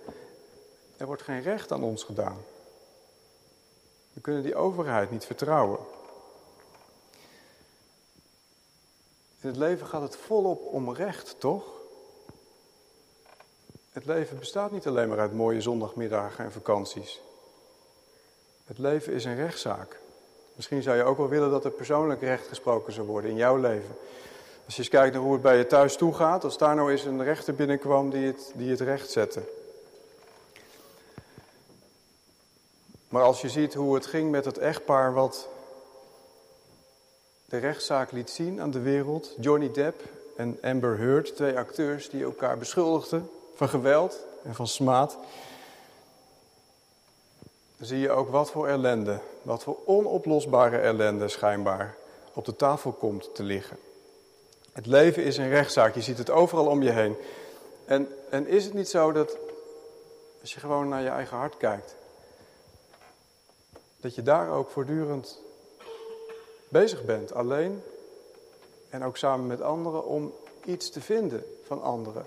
er 0.97 1.07
wordt 1.07 1.23
geen 1.23 1.43
recht 1.43 1.73
aan 1.73 1.83
ons 1.83 2.05
gedaan. 2.05 2.37
We 4.13 4.21
kunnen 4.21 4.43
die 4.43 4.55
overheid 4.55 5.11
niet 5.11 5.25
vertrouwen. 5.25 5.79
In 9.41 9.49
het 9.49 9.57
leven 9.57 9.87
gaat 9.87 10.03
het 10.03 10.17
volop 10.17 10.67
om 10.73 10.95
recht, 10.95 11.35
toch? 11.39 11.65
Het 13.95 14.07
leven 14.07 14.39
bestaat 14.39 14.71
niet 14.71 14.87
alleen 14.87 15.09
maar 15.09 15.19
uit 15.19 15.33
mooie 15.33 15.61
zondagmiddagen 15.61 16.45
en 16.45 16.53
vakanties. 16.53 17.21
Het 18.65 18.79
leven 18.79 19.13
is 19.13 19.25
een 19.25 19.37
rechtszaak. 19.37 20.01
Misschien 20.55 20.83
zou 20.83 20.97
je 20.97 21.03
ook 21.03 21.17
wel 21.17 21.29
willen 21.29 21.51
dat 21.51 21.65
er 21.65 21.71
persoonlijk 21.71 22.21
recht 22.21 22.47
gesproken 22.47 22.93
zou 22.93 23.07
worden 23.07 23.31
in 23.31 23.37
jouw 23.37 23.57
leven. 23.57 23.97
Als 24.65 24.75
je 24.75 24.81
eens 24.81 24.91
kijkt 24.91 25.15
naar 25.15 25.23
hoe 25.23 25.33
het 25.33 25.43
bij 25.43 25.57
je 25.57 25.67
thuis 25.67 25.97
toe 25.97 26.15
gaat, 26.15 26.45
als 26.45 26.59
daar 26.59 26.75
nou 26.75 26.91
eens 26.91 27.05
een 27.05 27.25
rechter 27.25 27.55
binnenkwam 27.55 28.11
die 28.11 28.27
het, 28.27 28.53
die 28.55 28.71
het 28.71 28.81
recht 28.81 29.11
zette. 29.11 29.43
Maar 33.09 33.23
als 33.23 33.41
je 33.41 33.49
ziet 33.49 33.75
hoe 33.75 33.95
het 33.95 34.07
ging 34.07 34.31
met 34.31 34.45
het 34.45 34.59
echtpaar 34.59 35.13
wat 35.13 35.49
de 37.45 37.59
rechtszaak 37.59 38.13
liet 38.13 38.31
zien 38.31 38.61
aan 38.61 38.71
de 38.71 38.81
wereld, 38.81 39.35
Johnny 39.41 39.73
Depp 39.73 40.03
en 40.37 40.59
Amber 40.63 40.99
Heard, 40.99 41.37
twee 41.37 41.59
acteurs 41.59 42.11
die 42.11 42.25
elkaar 42.25 42.59
beschuldigden 42.59 43.31
van 43.55 43.69
geweld 43.69 44.19
en 44.43 44.55
van 44.55 44.67
smaad 44.67 45.19
dan 47.77 47.87
zie 47.87 47.99
je 47.99 48.11
ook 48.11 48.29
wat 48.31 48.51
voor 48.51 48.69
ellende, 48.69 49.21
wat 49.43 49.63
voor 49.63 49.79
onoplosbare 49.85 50.79
ellende 50.79 51.29
schijnbaar 51.29 51.97
op 52.33 52.45
de 52.45 52.57
tafel 52.57 52.93
komt 52.93 53.35
te 53.35 53.43
liggen. 53.43 53.79
Het 54.73 54.87
leven 54.87 55.25
is 55.25 55.37
een 55.37 55.49
rechtszaak, 55.49 55.95
je 55.95 56.01
ziet 56.01 56.19
het 56.19 56.31
overal 56.31 56.67
om 56.67 56.83
je 56.83 56.91
heen. 56.91 57.17
En, 57.85 58.09
en 58.31 58.47
is 58.47 58.65
het 58.65 58.75
niet 58.75 58.89
zo 58.89 59.13
dat, 59.13 59.37
als 60.41 60.55
je 60.55 60.61
gewoon 60.61 60.89
naar 60.89 61.03
je 61.03 61.09
eigen 61.09 61.37
hart 61.37 61.57
kijkt, 61.57 61.97
dat 64.01 64.15
je 64.15 64.23
daar 64.23 64.51
ook 64.51 64.71
voortdurend 64.71 65.41
bezig 66.69 67.05
bent, 67.05 67.35
alleen 67.35 67.83
en 68.89 69.05
ook 69.05 69.17
samen 69.17 69.47
met 69.47 69.63
anderen, 69.63 70.05
om 70.05 70.33
iets 70.65 70.91
te 70.91 71.01
vinden 71.01 71.45
van 71.67 71.83
anderen. 71.83 72.27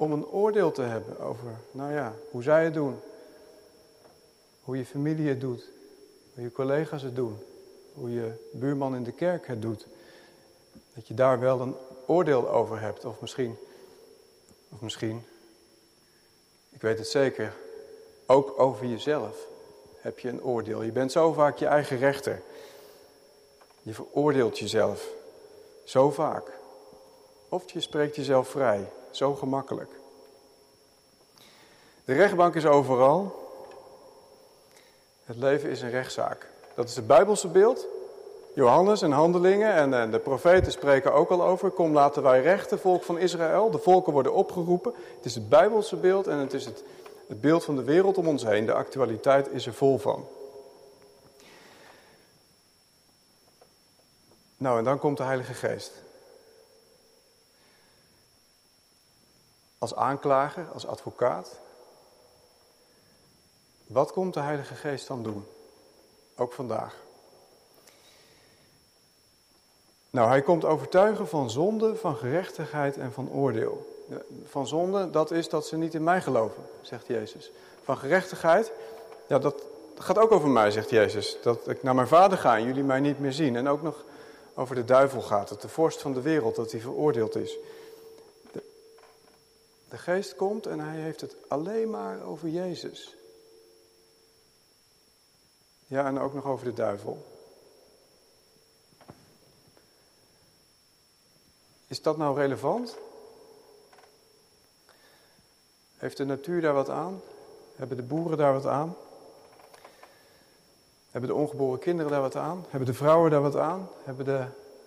Om 0.00 0.12
een 0.12 0.26
oordeel 0.26 0.72
te 0.72 0.82
hebben 0.82 1.18
over, 1.18 1.50
nou 1.70 1.92
ja, 1.92 2.14
hoe 2.30 2.42
zij 2.42 2.64
het 2.64 2.74
doen, 2.74 3.00
hoe 4.60 4.76
je 4.76 4.84
familie 4.84 5.28
het 5.28 5.40
doet. 5.40 5.68
Hoe 6.34 6.42
je 6.42 6.52
collega's 6.52 7.02
het 7.02 7.16
doen. 7.16 7.38
Hoe 7.94 8.10
je 8.10 8.32
buurman 8.52 8.94
in 8.94 9.04
de 9.04 9.12
kerk 9.12 9.46
het 9.46 9.62
doet. 9.62 9.86
Dat 10.94 11.08
je 11.08 11.14
daar 11.14 11.40
wel 11.40 11.60
een 11.60 11.74
oordeel 12.06 12.48
over 12.48 12.80
hebt. 12.80 13.04
Of 13.04 13.20
misschien, 13.20 13.56
of 14.68 14.80
misschien, 14.80 15.22
ik 16.70 16.80
weet 16.80 16.98
het 16.98 17.08
zeker, 17.08 17.52
ook 18.26 18.58
over 18.58 18.86
jezelf 18.86 19.46
heb 20.00 20.18
je 20.18 20.28
een 20.28 20.42
oordeel. 20.42 20.82
Je 20.82 20.92
bent 20.92 21.12
zo 21.12 21.32
vaak 21.32 21.56
je 21.56 21.66
eigen 21.66 21.98
rechter. 21.98 22.42
Je 23.82 23.94
veroordeelt 23.94 24.58
jezelf. 24.58 25.08
Zo 25.84 26.10
vaak. 26.10 26.58
Of 27.50 27.70
je 27.72 27.80
spreekt 27.80 28.16
jezelf 28.16 28.48
vrij. 28.48 28.88
Zo 29.10 29.34
gemakkelijk. 29.34 29.90
De 32.04 32.14
rechtbank 32.14 32.54
is 32.54 32.66
overal. 32.66 33.48
Het 35.24 35.36
leven 35.36 35.70
is 35.70 35.82
een 35.82 35.90
rechtszaak. 35.90 36.46
Dat 36.74 36.88
is 36.88 36.96
het 36.96 37.06
Bijbelse 37.06 37.48
beeld. 37.48 37.86
Johannes 38.54 39.02
en 39.02 39.10
handelingen 39.10 39.72
en 39.72 40.10
de 40.10 40.18
profeten 40.18 40.72
spreken 40.72 41.12
ook 41.12 41.30
al 41.30 41.44
over. 41.44 41.70
Kom 41.70 41.92
laten 41.92 42.22
wij 42.22 42.42
rechten, 42.42 42.78
volk 42.78 43.02
van 43.02 43.18
Israël. 43.18 43.70
De 43.70 43.78
volken 43.78 44.12
worden 44.12 44.34
opgeroepen. 44.34 44.94
Het 45.16 45.24
is 45.24 45.34
het 45.34 45.48
Bijbelse 45.48 45.96
beeld 45.96 46.26
en 46.26 46.38
het 46.38 46.52
is 46.52 46.64
het, 46.64 46.84
het 47.28 47.40
beeld 47.40 47.64
van 47.64 47.76
de 47.76 47.84
wereld 47.84 48.18
om 48.18 48.28
ons 48.28 48.44
heen. 48.44 48.66
De 48.66 48.72
actualiteit 48.72 49.48
is 49.50 49.66
er 49.66 49.74
vol 49.74 49.98
van. 49.98 50.26
Nou, 54.56 54.78
en 54.78 54.84
dan 54.84 54.98
komt 54.98 55.16
de 55.16 55.22
Heilige 55.22 55.54
Geest. 55.54 55.92
Als 59.80 59.94
aanklager, 59.94 60.66
als 60.72 60.86
advocaat. 60.86 61.58
Wat 63.86 64.12
komt 64.12 64.34
de 64.34 64.40
Heilige 64.40 64.74
Geest 64.74 65.06
dan 65.06 65.22
doen? 65.22 65.46
Ook 66.36 66.52
vandaag. 66.52 66.96
Nou, 70.10 70.28
hij 70.28 70.42
komt 70.42 70.64
overtuigen 70.64 71.28
van 71.28 71.50
zonde, 71.50 71.96
van 71.96 72.16
gerechtigheid 72.16 72.96
en 72.96 73.12
van 73.12 73.30
oordeel. 73.30 74.04
Van 74.44 74.66
zonde, 74.66 75.10
dat 75.10 75.30
is 75.30 75.48
dat 75.48 75.66
ze 75.66 75.76
niet 75.76 75.94
in 75.94 76.04
mij 76.04 76.20
geloven, 76.20 76.62
zegt 76.80 77.06
Jezus. 77.06 77.50
Van 77.84 77.96
gerechtigheid, 77.96 78.72
ja, 79.26 79.38
dat 79.38 79.62
gaat 79.98 80.18
ook 80.18 80.32
over 80.32 80.48
mij, 80.48 80.70
zegt 80.70 80.90
Jezus. 80.90 81.36
Dat 81.42 81.68
ik 81.68 81.82
naar 81.82 81.94
mijn 81.94 82.08
vader 82.08 82.38
ga 82.38 82.56
en 82.56 82.64
jullie 82.64 82.82
mij 82.82 83.00
niet 83.00 83.18
meer 83.18 83.32
zien. 83.32 83.56
En 83.56 83.68
ook 83.68 83.82
nog 83.82 84.04
over 84.54 84.74
de 84.74 84.84
duivel 84.84 85.20
gaat 85.20 85.50
het, 85.50 85.60
de 85.60 85.68
vorst 85.68 86.00
van 86.00 86.12
de 86.12 86.22
wereld, 86.22 86.56
dat 86.56 86.70
hij 86.70 86.80
veroordeeld 86.80 87.36
is. 87.36 87.56
De, 89.90 89.98
geest 89.98 90.36
komt 90.36 90.66
en 90.66 90.80
hij 90.80 90.96
heeft 90.96 91.20
het 91.20 91.36
alleen 91.48 91.90
maar 91.90 92.22
over 92.22 92.48
Jezus. 92.48 93.16
Ja, 95.86 96.06
en 96.06 96.18
ook 96.18 96.34
nog 96.34 96.44
over 96.44 96.64
de 96.64 96.72
duivel. 96.72 97.26
Is 101.86 102.02
dat 102.02 102.16
nou 102.16 102.36
relevant? 102.36 102.96
Heeft 105.96 106.16
de 106.16 106.24
natuur 106.24 106.60
daar 106.60 106.74
wat 106.74 106.88
aan? 106.88 107.20
Hebben 107.76 107.96
de 107.96 108.02
boeren 108.02 108.38
daar 108.38 108.52
wat 108.52 108.66
aan? 108.66 108.96
Hebben 111.10 111.30
de 111.30 111.36
ongeboren 111.36 111.78
kinderen 111.78 112.12
daar 112.12 112.20
wat 112.20 112.36
aan? 112.36 112.64
Hebben 112.68 112.88
de 112.88 112.94
vrouwen 112.94 113.30
daar 113.30 113.42
wat 113.42 113.56
aan? 113.56 113.88
Hebben 114.04 114.24
de 114.24 114.44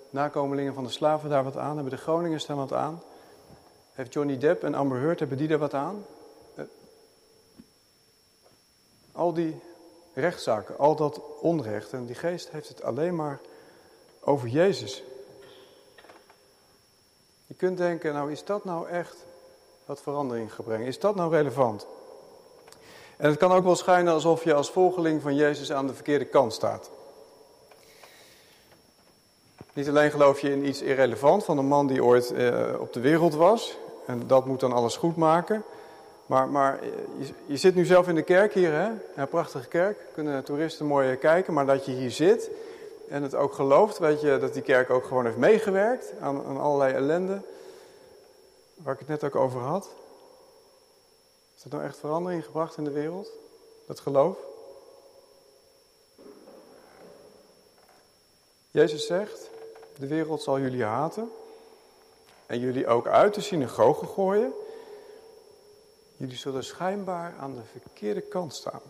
nakomelingen 0.10 0.74
van 0.74 0.84
de 0.84 0.90
slaven 0.90 1.30
daar 1.30 1.44
wat 1.44 1.58
aan? 1.58 1.76
Hebben 1.76 1.94
de 1.94 2.02
Groningers 2.02 2.46
daar 2.46 2.58
wat 2.58 2.74
aan? 2.74 3.02
Heeft 3.94 4.14
Johnny 4.14 4.38
Depp 4.38 4.64
en 4.64 4.74
Amber 4.74 5.00
Heard, 5.00 5.20
hebben 5.20 5.38
die 5.38 5.48
daar 5.48 5.58
wat 5.58 5.74
aan? 5.74 6.06
Eh, 6.56 6.64
al 9.12 9.34
die 9.34 9.60
rechtszaken, 10.14 10.78
al 10.78 10.96
dat 10.96 11.22
onrecht 11.40 11.94
en 11.94 12.06
die 12.06 12.16
geest 12.16 12.50
heeft 12.50 12.68
het 12.68 12.84
alleen 12.84 13.16
maar 13.16 13.40
over 14.20 14.48
Jezus. 14.48 15.04
Je 17.48 17.54
kunt 17.54 17.78
denken, 17.78 18.14
nou 18.14 18.32
is 18.32 18.46
dat 18.46 18.66
nou 18.66 18.88
echt 18.90 19.16
wat 19.86 20.02
verandering 20.02 20.52
brengen? 20.64 20.88
Is 20.88 21.00
dat 21.00 21.16
nou 21.16 21.32
relevant? 21.32 21.88
En 23.18 23.30
het 23.30 23.38
kan 23.38 23.52
ook 23.52 23.64
wel 23.64 23.76
schijnen 23.76 24.14
alsof 24.14 24.44
je 24.44 24.54
als 24.54 24.72
volgeling 24.72 25.22
van 25.22 25.36
Jezus 25.36 25.72
aan 25.72 25.88
de 25.88 25.94
verkeerde 25.94 26.26
kant 26.26 26.54
staat. 26.54 26.90
Niet 29.74 29.90
alleen 29.90 30.12
geloof 30.12 30.40
je 30.40 30.52
in 30.52 30.66
iets 30.68 30.82
irrelevant 30.82 31.44
van 31.44 31.58
een 31.58 31.66
man 31.66 31.88
die 31.88 32.04
ooit 32.04 32.32
eh, 32.32 32.74
op 32.80 32.94
de 32.94 33.00
wereld 33.00 33.34
was. 33.34 33.78
En 34.06 34.28
dat 34.28 34.46
moet 34.46 34.60
dan 34.60 34.74
alles 34.74 34.98
goed 34.98 35.16
maken. 35.16 35.64
Maar, 36.26 36.48
maar 36.48 36.80
eh, 36.82 36.90
je, 37.46 37.58
zit 37.58 37.76
nu 37.76 37.86
zelf 37.86 38.08
in 38.08 38.16
de 38.16 38.22
kerk 38.22 38.54
hier, 38.54 38.72
hè? 38.72 39.26
Prachtige 39.28 39.68
kerk. 39.68 39.98
Kunnen 40.14 40.44
toeristen 40.44 40.86
mooi 40.86 41.16
kijken. 41.16 41.54
Maar 41.54 41.66
dat 41.66 41.86
je 41.86 41.92
hier 41.92 42.12
zit 42.12 42.50
en 43.10 43.24
het 43.24 43.36
ook 43.36 43.54
gelooft, 43.54 43.98
weet 43.98 44.22
je, 44.22 44.38
dat 44.38 44.54
die 44.54 44.62
kerk 44.62 44.90
ook 44.90 45.06
gewoon 45.06 45.26
heeft 45.26 45.38
meegewerkt 45.38 46.14
aan, 46.20 46.46
aan 46.46 46.60
allerlei 46.60 46.94
ellende. 46.94 47.42
Waar 48.76 48.94
ik 48.94 49.00
het 49.00 49.08
net 49.08 49.24
ook 49.24 49.36
over 49.36 49.60
had. 49.62 49.90
Is 51.56 51.64
dat 51.64 51.72
nou 51.72 51.84
echt 51.84 51.98
verandering 51.98 52.46
gebracht 52.46 52.78
in 52.78 52.84
de 52.84 52.92
wereld? 52.92 53.30
Dat 53.88 54.00
geloof? 54.00 54.38
Jezus 58.72 59.06
zegt, 59.06 59.50
de 59.98 60.08
wereld 60.08 60.42
zal 60.42 60.60
jullie 60.60 60.84
haten 60.84 61.32
en 62.46 62.60
jullie 62.60 62.88
ook 62.88 63.08
uit 63.08 63.34
de 63.34 63.42
synagoge 63.42 64.06
gooien. 64.06 64.54
Jullie 66.18 66.38
zullen 66.38 66.64
schijnbaar 66.64 67.36
aan 67.40 67.56
de 67.56 67.80
verkeerde 67.82 68.22
kant 68.22 68.54
staan. 68.56 68.82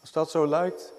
Als 0.00 0.12
dat 0.12 0.30
zo 0.30 0.46
lijkt, 0.46 0.92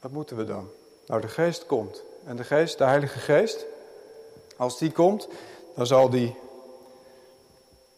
wat 0.00 0.10
moeten 0.10 0.36
we 0.36 0.44
dan? 0.44 0.70
Nou, 1.06 1.20
de 1.20 1.28
geest 1.28 1.66
komt. 1.66 2.02
En 2.24 2.36
de 2.36 2.44
geest, 2.44 2.78
de 2.78 2.84
Heilige 2.84 3.18
Geest, 3.18 3.64
als 4.56 4.78
die 4.78 4.92
komt, 4.92 5.28
dan 5.74 5.86
zal 5.86 6.10
die 6.10 6.36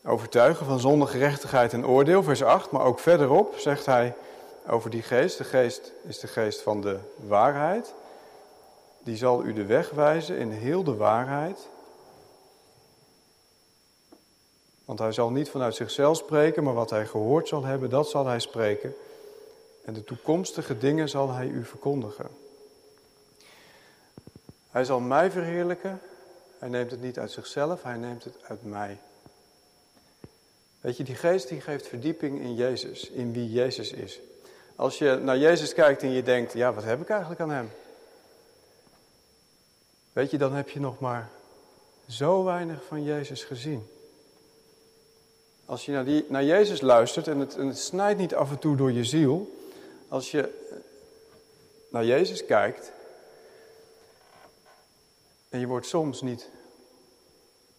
overtuigen 0.07 0.67
van 0.67 0.81
zonde, 0.81 1.07
gerechtigheid 1.07 1.73
en 1.73 1.87
oordeel, 1.87 2.23
vers 2.23 2.43
8. 2.43 2.71
Maar 2.71 2.85
ook 2.85 2.99
verderop 2.99 3.55
zegt 3.59 3.87
hij 3.87 4.15
over 4.69 4.91
die 4.91 5.03
geest, 5.03 5.39
de 5.39 5.45
geest 5.45 5.93
is 6.03 6.19
de 6.19 6.27
geest 6.27 6.61
van 6.63 6.81
de 6.81 6.99
waarheid. 7.27 7.95
Die 9.03 9.17
zal 9.17 9.45
u 9.45 9.53
de 9.53 9.65
weg 9.65 9.91
wijzen 9.91 10.37
in 10.37 10.51
heel 10.51 10.85
de 10.85 10.97
waarheid. 10.97 11.69
Want 14.85 14.99
hij 14.99 15.13
zal 15.13 15.31
niet 15.31 15.51
vanuit 15.51 15.75
zichzelf 15.75 16.17
spreken, 16.17 16.63
maar 16.63 16.75
wat 16.75 16.91
hij 16.91 17.07
gehoord 17.07 17.49
zal 17.49 17.65
hebben, 17.65 17.91
dat 17.91 18.09
zal 18.09 18.27
hij 18.27 18.41
spreken. 18.41 18.95
En 19.85 19.95
de 19.95 20.05
toekomstige 20.05 20.79
dingen 20.79 21.09
zal 21.09 21.31
hij 21.33 21.47
u 21.47 21.65
verkondigen. 21.65 22.29
Hij 24.71 24.85
zal 24.85 25.01
mij 25.01 25.31
verheerlijken. 25.31 26.01
Hij 26.59 26.69
neemt 26.69 26.91
het 26.91 27.03
niet 27.03 27.19
uit 27.19 27.31
zichzelf, 27.31 27.83
hij 27.83 27.97
neemt 27.97 28.25
het 28.25 28.37
uit 28.43 28.65
mij. 28.65 28.99
Weet 30.87 30.97
je, 30.97 31.05
die 31.05 31.15
geest 31.15 31.49
die 31.49 31.61
geeft 31.61 31.87
verdieping 31.87 32.41
in 32.41 32.55
Jezus, 32.55 33.11
in 33.11 33.33
wie 33.33 33.51
Jezus 33.51 33.93
is. 33.93 34.21
Als 34.77 34.99
je 34.99 35.21
naar 35.23 35.39
Jezus 35.39 35.75
kijkt 35.75 36.03
en 36.03 36.11
je 36.11 36.23
denkt, 36.23 36.53
ja, 36.53 36.73
wat 36.73 36.85
heb 36.85 37.01
ik 37.01 37.09
eigenlijk 37.09 37.41
aan 37.41 37.51
hem? 37.51 37.71
Weet 40.13 40.31
je, 40.31 40.39
dan 40.39 40.53
heb 40.53 40.69
je 40.69 40.81
nog 40.81 40.99
maar 40.99 41.31
zo 42.09 42.45
weinig 42.45 42.85
van 42.85 43.05
Jezus 43.05 43.45
gezien. 43.45 43.87
Als 45.65 45.85
je 45.85 45.93
naar, 45.93 46.05
die, 46.05 46.25
naar 46.29 46.45
Jezus 46.45 46.81
luistert 46.81 47.29
en 47.29 47.39
het, 47.39 47.57
en 47.57 47.67
het 47.67 47.79
snijdt 47.79 48.19
niet 48.19 48.35
af 48.35 48.51
en 48.51 48.59
toe 48.59 48.77
door 48.77 48.93
je 48.93 49.05
ziel. 49.05 49.57
Als 50.09 50.31
je 50.31 50.69
naar 51.91 52.05
Jezus 52.05 52.45
kijkt 52.45 52.93
en 55.49 55.61
je 55.61 55.67
wordt 55.67 55.87
soms 55.87 56.23
niet 56.23 56.51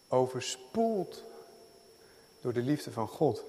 overspoeld 0.07 1.23
door 2.41 2.53
de 2.53 2.61
liefde 2.61 2.91
van 2.91 3.07
God. 3.07 3.43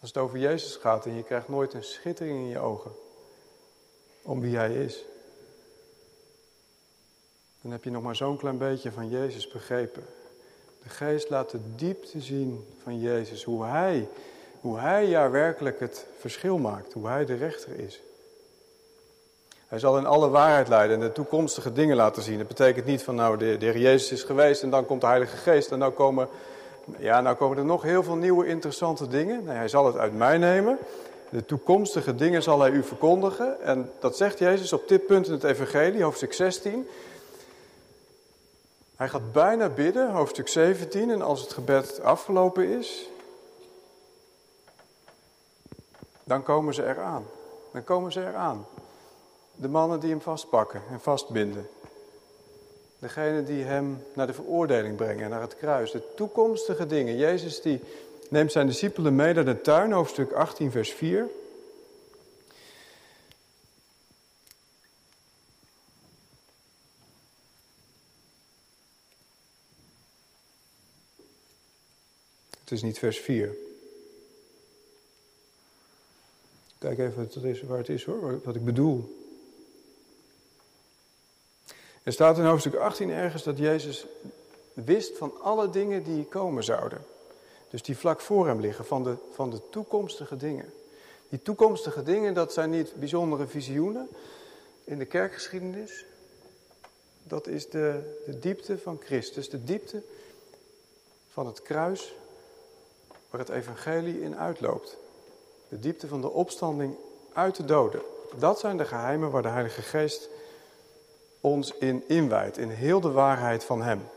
Als 0.00 0.14
het 0.14 0.18
over 0.18 0.38
Jezus 0.38 0.76
gaat 0.76 1.06
en 1.06 1.14
je 1.14 1.22
krijgt 1.22 1.48
nooit 1.48 1.74
een 1.74 1.84
schittering 1.84 2.38
in 2.38 2.48
je 2.48 2.58
ogen 2.58 2.90
om 4.22 4.40
wie 4.40 4.56
Hij 4.56 4.84
is. 4.84 5.04
Dan 7.62 7.70
heb 7.70 7.84
je 7.84 7.90
nog 7.90 8.02
maar 8.02 8.16
zo'n 8.16 8.36
klein 8.36 8.58
beetje 8.58 8.92
van 8.92 9.08
Jezus 9.08 9.48
begrepen. 9.48 10.04
De 10.82 10.88
geest 10.88 11.30
laat 11.30 11.50
de 11.50 11.74
diepte 11.74 12.20
zien 12.20 12.66
van 12.82 13.00
Jezus. 13.00 13.44
Hoe 13.44 13.64
Hij, 13.64 14.08
hoe 14.60 14.78
hij 14.78 15.06
ja 15.06 15.30
werkelijk 15.30 15.80
het 15.80 16.06
verschil 16.18 16.58
maakt. 16.58 16.92
Hoe 16.92 17.06
Hij 17.06 17.24
de 17.24 17.34
rechter 17.34 17.78
is. 17.78 18.00
Hij 19.66 19.78
zal 19.78 19.98
in 19.98 20.06
alle 20.06 20.28
waarheid 20.28 20.68
leiden 20.68 20.96
en 20.96 21.06
de 21.06 21.12
toekomstige 21.12 21.72
dingen 21.72 21.96
laten 21.96 22.22
zien. 22.22 22.38
Dat 22.38 22.48
betekent 22.48 22.86
niet 22.86 23.02
van 23.02 23.14
nou 23.14 23.36
de, 23.36 23.56
de 23.58 23.64
Heer 23.66 23.78
Jezus 23.78 24.12
is 24.12 24.22
geweest 24.22 24.62
en 24.62 24.70
dan 24.70 24.86
komt 24.86 25.00
de 25.00 25.06
Heilige 25.06 25.36
Geest 25.36 25.70
en 25.70 25.78
dan 25.78 25.94
komen, 25.94 26.28
ja, 26.98 27.20
nou 27.20 27.36
komen 27.36 27.58
er 27.58 27.64
nog 27.64 27.82
heel 27.82 28.02
veel 28.02 28.16
nieuwe 28.16 28.46
interessante 28.46 29.08
dingen. 29.08 29.44
Nee, 29.44 29.56
hij 29.56 29.68
zal 29.68 29.86
het 29.86 29.96
uit 29.96 30.16
mij 30.16 30.38
nemen. 30.38 30.78
De 31.30 31.44
toekomstige 31.44 32.14
dingen 32.14 32.42
zal 32.42 32.60
hij 32.60 32.70
u 32.70 32.82
verkondigen. 32.82 33.60
En 33.60 33.90
dat 33.98 34.16
zegt 34.16 34.38
Jezus 34.38 34.72
op 34.72 34.88
dit 34.88 35.06
punt 35.06 35.26
in 35.26 35.32
het 35.32 35.44
Evangelie, 35.44 36.02
hoofdstuk 36.02 36.32
16. 36.32 36.88
Hij 38.96 39.08
gaat 39.08 39.32
bijna 39.32 39.68
bidden, 39.68 40.10
hoofdstuk 40.10 40.48
17, 40.48 41.10
en 41.10 41.22
als 41.22 41.40
het 41.40 41.52
gebed 41.52 42.00
afgelopen 42.02 42.68
is, 42.68 43.08
dan 46.24 46.42
komen 46.42 46.74
ze 46.74 46.86
eraan. 46.86 47.26
Dan 47.72 47.84
komen 47.84 48.12
ze 48.12 48.26
eraan. 48.26 48.66
De 49.56 49.68
mannen 49.68 50.00
die 50.00 50.10
hem 50.10 50.20
vastpakken 50.20 50.82
en 50.90 51.00
vastbinden. 51.00 51.68
Degene 52.98 53.42
die 53.42 53.64
hem 53.64 54.02
naar 54.14 54.26
de 54.26 54.32
veroordeling 54.32 54.96
brengen, 54.96 55.30
naar 55.30 55.40
het 55.40 55.56
kruis. 55.56 55.90
De 55.90 56.02
toekomstige 56.14 56.86
dingen. 56.86 57.16
Jezus 57.16 57.60
die 57.60 57.80
neemt 58.30 58.52
zijn 58.52 58.66
discipelen 58.66 59.14
mee 59.14 59.34
naar 59.34 59.44
de 59.44 59.60
tuin, 59.60 59.92
hoofdstuk 59.92 60.32
18, 60.32 60.70
vers 60.70 60.92
4. 60.92 61.28
Het 72.60 72.70
is 72.70 72.82
niet 72.82 72.98
vers 72.98 73.18
4. 73.18 73.56
Kijk 76.78 76.98
even 76.98 77.16
wat 77.16 77.44
is, 77.44 77.62
waar 77.62 77.78
het 77.78 77.88
is 77.88 78.04
hoor, 78.04 78.40
wat 78.44 78.54
ik 78.54 78.64
bedoel. 78.64 79.25
Er 82.06 82.12
staat 82.12 82.38
in 82.38 82.44
hoofdstuk 82.44 82.74
18 82.74 83.10
ergens 83.10 83.42
dat 83.42 83.58
Jezus 83.58 84.06
wist 84.72 85.18
van 85.18 85.40
alle 85.42 85.70
dingen 85.70 86.02
die 86.02 86.24
komen 86.24 86.64
zouden. 86.64 87.04
Dus 87.70 87.82
die 87.82 87.98
vlak 87.98 88.20
voor 88.20 88.46
hem 88.46 88.60
liggen, 88.60 88.84
van 88.84 89.02
de, 89.04 89.16
van 89.32 89.50
de 89.50 89.60
toekomstige 89.70 90.36
dingen. 90.36 90.72
Die 91.28 91.42
toekomstige 91.42 92.02
dingen, 92.02 92.34
dat 92.34 92.52
zijn 92.52 92.70
niet 92.70 92.94
bijzondere 92.94 93.46
visioenen 93.46 94.08
in 94.84 94.98
de 94.98 95.04
kerkgeschiedenis. 95.04 96.04
Dat 97.22 97.46
is 97.46 97.70
de, 97.70 98.16
de 98.26 98.38
diepte 98.38 98.78
van 98.78 99.00
Christus, 99.04 99.50
de 99.50 99.64
diepte 99.64 100.02
van 101.28 101.46
het 101.46 101.62
kruis 101.62 102.14
waar 103.30 103.40
het 103.40 103.48
evangelie 103.48 104.20
in 104.20 104.36
uitloopt. 104.36 104.96
De 105.68 105.78
diepte 105.78 106.06
van 106.06 106.20
de 106.20 106.30
opstanding 106.30 106.96
uit 107.32 107.56
de 107.56 107.64
doden. 107.64 108.02
Dat 108.38 108.58
zijn 108.58 108.76
de 108.76 108.84
geheimen 108.84 109.30
waar 109.30 109.42
de 109.42 109.48
Heilige 109.48 109.82
Geest 109.82 110.28
ons 111.40 111.72
in 111.78 112.04
inwijdt, 112.08 112.58
in 112.58 112.68
heel 112.68 113.00
de 113.00 113.10
waarheid 113.10 113.64
van 113.64 113.82
Hem. 113.82 114.08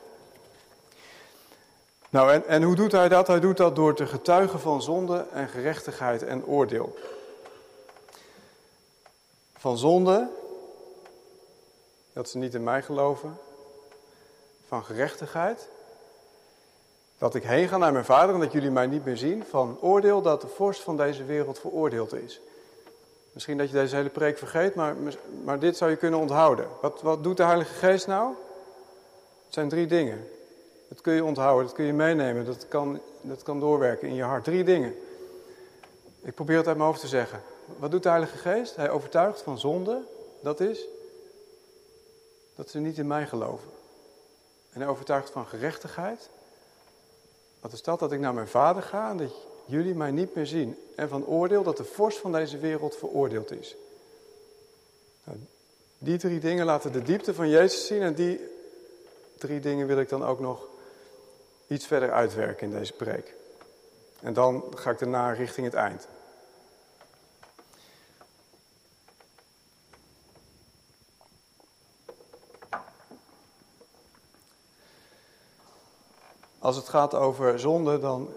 Nou, 2.09 2.31
en, 2.31 2.47
en 2.47 2.63
hoe 2.63 2.75
doet 2.75 2.91
Hij 2.91 3.09
dat? 3.09 3.27
Hij 3.27 3.39
doet 3.39 3.57
dat 3.57 3.75
door 3.75 3.95
te 3.95 4.05
getuigen 4.07 4.59
van 4.59 4.81
zonde 4.81 5.25
en 5.31 5.47
gerechtigheid 5.47 6.23
en 6.23 6.45
oordeel. 6.45 6.95
Van 9.57 9.77
zonde, 9.77 10.29
dat 12.13 12.29
ze 12.29 12.37
niet 12.37 12.53
in 12.53 12.63
mij 12.63 12.81
geloven. 12.81 13.37
Van 14.67 14.83
gerechtigheid, 14.83 15.67
dat 17.17 17.35
ik 17.35 17.43
heen 17.43 17.67
ga 17.67 17.77
naar 17.77 17.91
mijn 17.91 18.05
vader 18.05 18.35
en 18.35 18.41
dat 18.41 18.51
jullie 18.51 18.71
mij 18.71 18.87
niet 18.87 19.05
meer 19.05 19.17
zien. 19.17 19.43
Van 19.43 19.77
oordeel 19.81 20.21
dat 20.21 20.41
de 20.41 20.47
vorst 20.47 20.81
van 20.81 20.97
deze 20.97 21.23
wereld 21.25 21.59
veroordeeld 21.59 22.13
is. 22.13 22.41
Misschien 23.39 23.59
dat 23.59 23.69
je 23.69 23.75
deze 23.75 23.95
hele 23.95 24.09
preek 24.09 24.37
vergeet, 24.37 24.75
maar, 24.75 24.95
maar 25.43 25.59
dit 25.59 25.77
zou 25.77 25.91
je 25.91 25.97
kunnen 25.97 26.19
onthouden. 26.19 26.67
Wat, 26.81 27.01
wat 27.01 27.23
doet 27.23 27.37
de 27.37 27.43
Heilige 27.43 27.73
Geest 27.73 28.07
nou? 28.07 28.35
Het 29.45 29.53
zijn 29.53 29.69
drie 29.69 29.87
dingen. 29.87 30.27
Dat 30.89 31.01
kun 31.01 31.13
je 31.13 31.23
onthouden, 31.23 31.65
dat 31.65 31.75
kun 31.75 31.85
je 31.85 31.93
meenemen, 31.93 32.45
dat 32.45 32.67
kan, 32.67 32.99
dat 33.21 33.43
kan 33.43 33.59
doorwerken 33.59 34.07
in 34.07 34.15
je 34.15 34.23
hart. 34.23 34.43
Drie 34.43 34.63
dingen. 34.63 34.95
Ik 36.21 36.35
probeer 36.35 36.57
het 36.57 36.67
uit 36.67 36.77
mijn 36.77 36.89
hoofd 36.89 37.01
te 37.01 37.07
zeggen. 37.07 37.41
Wat 37.77 37.91
doet 37.91 38.03
de 38.03 38.09
Heilige 38.09 38.37
Geest? 38.37 38.75
Hij 38.75 38.89
overtuigt 38.89 39.41
van 39.41 39.59
zonde, 39.59 40.01
dat 40.41 40.59
is 40.59 40.85
dat 42.55 42.69
ze 42.69 42.79
niet 42.79 42.97
in 42.97 43.07
mij 43.07 43.27
geloven. 43.27 43.69
En 44.71 44.81
hij 44.81 44.89
overtuigt 44.89 45.29
van 45.29 45.45
gerechtigheid. 45.45 46.29
Wat 47.59 47.71
is 47.71 47.83
dat? 47.83 47.99
Dat 47.99 48.11
ik 48.11 48.19
naar 48.19 48.33
mijn 48.33 48.47
vader 48.47 48.83
ga 48.83 49.09
en 49.09 49.17
dat 49.17 49.31
jullie 49.69 49.95
mij 49.95 50.11
niet 50.11 50.35
meer 50.35 50.47
zien. 50.47 50.77
En 50.95 51.09
van 51.09 51.25
oordeel 51.25 51.63
dat 51.63 51.77
de 51.77 51.83
vorst 51.83 52.17
van 52.17 52.31
deze 52.31 52.57
wereld 52.57 52.95
veroordeeld 52.95 53.51
is. 53.51 53.75
Nou, 55.23 55.37
die 55.97 56.17
drie 56.17 56.39
dingen 56.39 56.65
laten 56.65 56.91
de 56.91 57.01
diepte 57.01 57.33
van 57.33 57.49
Jezus 57.49 57.87
zien. 57.87 58.01
En 58.01 58.13
die 58.13 58.47
drie 59.37 59.59
dingen 59.59 59.87
wil 59.87 59.99
ik 59.99 60.09
dan 60.09 60.25
ook 60.25 60.39
nog 60.39 60.67
iets 61.67 61.85
verder 61.85 62.11
uitwerken 62.11 62.71
in 62.71 62.77
deze 62.77 62.93
preek. 62.93 63.33
En 64.21 64.33
dan 64.33 64.63
ga 64.75 64.91
ik 64.91 64.99
daarna 64.99 65.31
richting 65.31 65.65
het 65.65 65.75
eind. 65.75 66.07
Als 76.59 76.75
het 76.75 76.89
gaat 76.89 77.13
over 77.13 77.59
zonde, 77.59 77.99
dan 77.99 78.33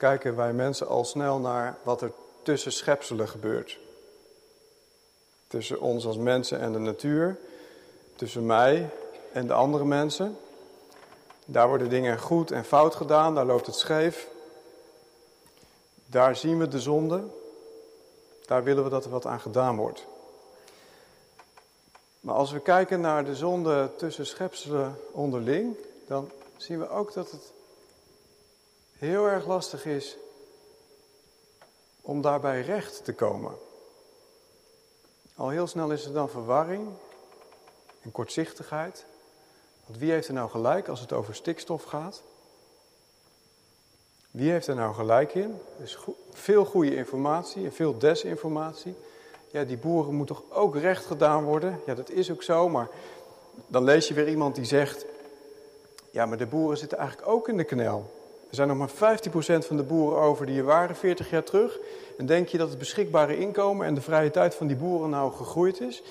kijken 0.00 0.36
wij 0.36 0.52
mensen 0.52 0.88
al 0.88 1.04
snel 1.04 1.38
naar 1.38 1.78
wat 1.82 2.02
er 2.02 2.12
tussen 2.42 2.72
schepselen 2.72 3.28
gebeurt. 3.28 3.78
Tussen 5.46 5.80
ons 5.80 6.06
als 6.06 6.16
mensen 6.16 6.60
en 6.60 6.72
de 6.72 6.78
natuur, 6.78 7.38
tussen 8.16 8.46
mij 8.46 8.90
en 9.32 9.46
de 9.46 9.52
andere 9.52 9.84
mensen. 9.84 10.36
Daar 11.44 11.68
worden 11.68 11.88
dingen 11.88 12.18
goed 12.18 12.50
en 12.50 12.64
fout 12.64 12.94
gedaan, 12.94 13.34
daar 13.34 13.44
loopt 13.44 13.66
het 13.66 13.74
scheef. 13.74 14.28
Daar 16.06 16.36
zien 16.36 16.58
we 16.58 16.68
de 16.68 16.80
zonde. 16.80 17.22
Daar 18.46 18.64
willen 18.64 18.84
we 18.84 18.90
dat 18.90 19.04
er 19.04 19.10
wat 19.10 19.26
aan 19.26 19.40
gedaan 19.40 19.76
wordt. 19.76 20.06
Maar 22.20 22.34
als 22.34 22.52
we 22.52 22.60
kijken 22.60 23.00
naar 23.00 23.24
de 23.24 23.36
zonde 23.36 23.90
tussen 23.96 24.26
schepselen 24.26 24.98
onderling, 25.12 25.76
dan 26.06 26.30
zien 26.56 26.78
we 26.78 26.88
ook 26.88 27.12
dat 27.12 27.30
het 27.30 27.52
heel 29.00 29.26
erg 29.26 29.46
lastig 29.46 29.86
is 29.86 30.16
om 32.00 32.20
daarbij 32.20 32.62
recht 32.62 33.04
te 33.04 33.12
komen. 33.12 33.52
Al 35.34 35.48
heel 35.48 35.66
snel 35.66 35.90
is 35.90 36.04
er 36.04 36.12
dan 36.12 36.28
verwarring 36.28 36.88
en 38.02 38.12
kortzichtigheid. 38.12 39.04
Want 39.86 39.98
wie 39.98 40.10
heeft 40.10 40.28
er 40.28 40.34
nou 40.34 40.50
gelijk 40.50 40.88
als 40.88 41.00
het 41.00 41.12
over 41.12 41.34
stikstof 41.34 41.82
gaat? 41.82 42.22
Wie 44.30 44.50
heeft 44.50 44.66
er 44.66 44.74
nou 44.74 44.94
gelijk 44.94 45.34
in? 45.34 45.58
Er 45.76 45.84
is 45.84 45.98
veel 46.32 46.64
goede 46.64 46.96
informatie 46.96 47.64
en 47.64 47.72
veel 47.72 47.98
desinformatie. 47.98 48.94
Ja, 49.50 49.64
die 49.64 49.78
boeren 49.78 50.14
moeten 50.14 50.36
toch 50.36 50.44
ook 50.50 50.76
recht 50.76 51.06
gedaan 51.06 51.44
worden? 51.44 51.80
Ja, 51.86 51.94
dat 51.94 52.10
is 52.10 52.30
ook 52.30 52.42
zo, 52.42 52.68
maar 52.68 52.88
dan 53.66 53.84
lees 53.84 54.08
je 54.08 54.14
weer 54.14 54.28
iemand 54.28 54.54
die 54.54 54.64
zegt... 54.64 55.04
Ja, 56.10 56.26
maar 56.26 56.38
de 56.38 56.46
boeren 56.46 56.78
zitten 56.78 56.98
eigenlijk 56.98 57.28
ook 57.28 57.48
in 57.48 57.56
de 57.56 57.64
knel. 57.64 58.19
Er 58.50 58.56
zijn 58.56 58.68
nog 58.68 58.76
maar 58.76 59.18
15% 59.18 59.66
van 59.66 59.76
de 59.76 59.82
boeren 59.82 60.18
over 60.18 60.46
die 60.46 60.58
er 60.58 60.64
waren 60.64 60.96
40 60.96 61.30
jaar 61.30 61.44
terug. 61.44 61.78
En 62.18 62.26
denk 62.26 62.48
je 62.48 62.58
dat 62.58 62.68
het 62.68 62.78
beschikbare 62.78 63.38
inkomen 63.38 63.86
en 63.86 63.94
de 63.94 64.00
vrije 64.00 64.30
tijd 64.30 64.54
van 64.54 64.66
die 64.66 64.76
boeren 64.76 65.10
nou 65.10 65.32
gegroeid 65.32 65.80
is? 65.80 66.02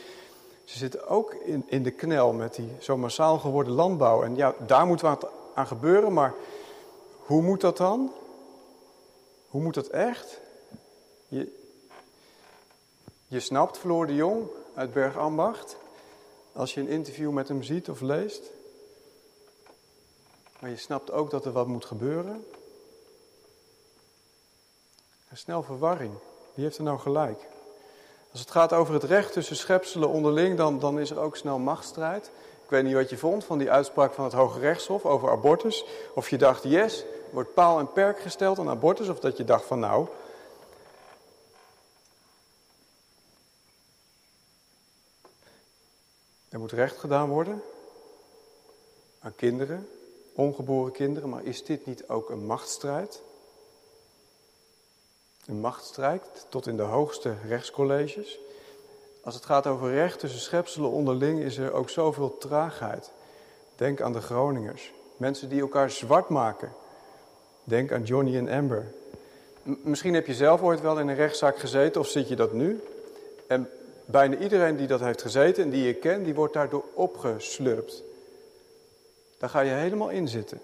Ze 0.64 0.78
zitten 0.78 1.08
ook 1.08 1.34
in, 1.34 1.64
in 1.68 1.84
de 1.84 1.92
knel 1.92 2.34
met 2.34 2.56
die 2.56 2.70
zo 2.80 2.98
massaal 2.98 3.40
geworden 3.40 3.74
landbouw. 3.74 4.24
En 4.24 4.36
ja, 4.36 4.54
daar 4.66 4.86
moet 4.86 5.02
wat 5.02 5.28
aan 5.54 5.68
gebeuren, 5.68 6.14
maar 6.14 6.34
hoe 7.26 7.42
moet 7.42 7.62
dat 7.62 7.78
dan? 7.78 8.12
Hoe 9.48 9.62
moet 9.62 9.74
dat 9.74 9.88
echt? 9.88 10.40
Je, 11.28 11.60
je 13.28 13.40
snapt 13.40 13.78
Floor 13.78 14.08
de 14.08 14.16
Jong 14.16 14.48
uit 14.74 14.94
Bergambacht, 14.94 15.78
als 16.52 16.74
je 16.74 16.82
een 16.82 16.88
interview 16.88 17.32
met 17.32 17.48
hem 17.48 17.64
ziet 17.64 17.90
of 17.90 18.02
leest. 18.02 18.42
Maar 20.60 20.70
je 20.70 20.78
snapt 20.78 21.12
ook 21.12 21.30
dat 21.30 21.46
er 21.46 21.52
wat 21.52 21.68
moet 21.68 21.86
gebeuren. 21.86 22.46
Snel 25.34 25.64
verwarring. 25.64 26.14
Wie 26.54 26.64
heeft 26.64 26.78
er 26.78 26.84
nou 26.84 27.00
gelijk? 27.00 27.48
Als 28.32 28.40
het 28.40 28.52
gaat 28.52 28.74
over 28.74 28.94
het 28.94 29.04
recht 29.04 29.34
tussen 29.34 29.56
schepselen 29.56 30.10
onderling, 30.10 30.58
dan, 30.58 30.80
dan 30.80 31.00
is 31.00 31.10
er 31.10 31.20
ook 31.20 31.38
snel 31.38 31.60
machtsstrijd. 31.60 32.32
Ik 32.64 32.70
weet 32.70 32.84
niet 32.84 32.94
wat 32.94 33.10
je 33.10 33.18
vond 33.18 33.44
van 33.44 33.58
die 33.58 33.72
uitspraak 33.72 34.14
van 34.14 34.24
het 34.24 34.34
Hoge 34.34 34.60
Rechtshof 34.60 35.06
over 35.06 35.30
abortus. 35.30 35.86
Of 36.14 36.30
je 36.30 36.38
dacht, 36.38 36.64
yes, 36.64 37.06
wordt 37.32 37.54
paal 37.54 37.80
en 37.80 37.92
perk 37.92 38.20
gesteld 38.20 38.60
aan 38.60 38.70
abortus. 38.70 39.10
Of 39.10 39.20
dat 39.20 39.38
je 39.38 39.44
dacht 39.44 39.66
van 39.66 39.80
nou, 39.80 40.08
er 46.50 46.60
moet 46.60 46.72
recht 46.72 46.98
gedaan 46.98 47.30
worden 47.30 47.64
aan 49.20 49.36
kinderen, 49.36 49.90
ongeboren 50.40 50.92
kinderen, 50.92 51.30
maar 51.30 51.44
is 51.44 51.64
dit 51.64 51.86
niet 51.86 52.08
ook 52.08 52.30
een 52.30 52.46
machtsstrijd? 52.46 53.22
Een 55.46 55.60
machtsstrijd 55.60 56.46
tot 56.50 56.68
in 56.68 56.78
de 56.78 56.84
hoogste 56.84 57.34
rechtscolleges. 57.48 58.40
Als 59.24 59.36
het 59.36 59.46
gaat 59.46 59.68
over 59.68 59.92
recht 59.92 60.20
tussen 60.20 60.40
schepselen 60.40 60.90
onderling 60.90 61.40
is 61.40 61.58
er 61.58 61.72
ook 61.72 61.90
zoveel 61.90 62.38
traagheid. 62.38 63.12
Denk 63.76 64.02
aan 64.02 64.14
de 64.14 64.22
Groningers. 64.22 64.94
Mensen 65.18 65.50
die 65.50 65.62
elkaar 65.62 65.90
zwart 65.90 66.30
maken. 66.30 66.72
Denk 67.64 67.92
aan 67.92 68.04
Johnny 68.04 68.38
en 68.38 68.50
Amber. 68.50 68.92
misschien 69.64 70.14
heb 70.14 70.28
je 70.28 70.34
zelf 70.34 70.62
ooit 70.62 70.82
wel 70.82 71.00
in 71.00 71.08
een 71.08 71.16
rechtszaak 71.16 71.60
gezeten 71.60 72.02
of 72.02 72.08
zit 72.08 72.28
je 72.28 72.36
dat 72.36 72.54
nu. 72.54 72.84
En 73.48 73.70
bijna 74.06 74.38
iedereen 74.38 74.76
die 74.76 74.88
dat 74.88 75.00
heeft 75.00 75.22
gezeten 75.22 75.64
en 75.64 75.70
die 75.70 75.84
je 75.84 75.94
kent, 75.94 76.26
die 76.26 76.36
wordt 76.36 76.54
daardoor 76.54 76.84
opgeslurpt. 76.94 78.04
Daar 79.40 79.50
ga 79.50 79.60
je 79.60 79.72
helemaal 79.72 80.10
in 80.10 80.28
zitten. 80.28 80.62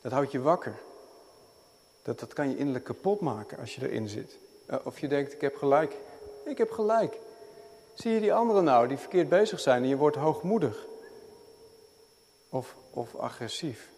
Dat 0.00 0.12
houdt 0.12 0.32
je 0.32 0.40
wakker. 0.40 0.74
Dat, 2.02 2.20
dat 2.20 2.32
kan 2.32 2.48
je 2.48 2.56
innerlijk 2.56 2.84
kapot 2.84 3.20
maken 3.20 3.58
als 3.58 3.74
je 3.74 3.88
erin 3.88 4.08
zit. 4.08 4.38
Eh, 4.66 4.78
of 4.84 4.98
je 4.98 5.08
denkt, 5.08 5.32
ik 5.32 5.40
heb 5.40 5.56
gelijk. 5.56 5.96
Ik 6.44 6.58
heb 6.58 6.70
gelijk. 6.70 7.18
Zie 7.94 8.12
je 8.12 8.20
die 8.20 8.34
anderen 8.34 8.64
nou, 8.64 8.88
die 8.88 8.96
verkeerd 8.96 9.28
bezig 9.28 9.60
zijn 9.60 9.82
en 9.82 9.88
je 9.88 9.96
wordt 9.96 10.16
hoogmoedig? 10.16 10.86
Of, 12.48 12.76
of 12.90 13.14
agressief? 13.14 13.88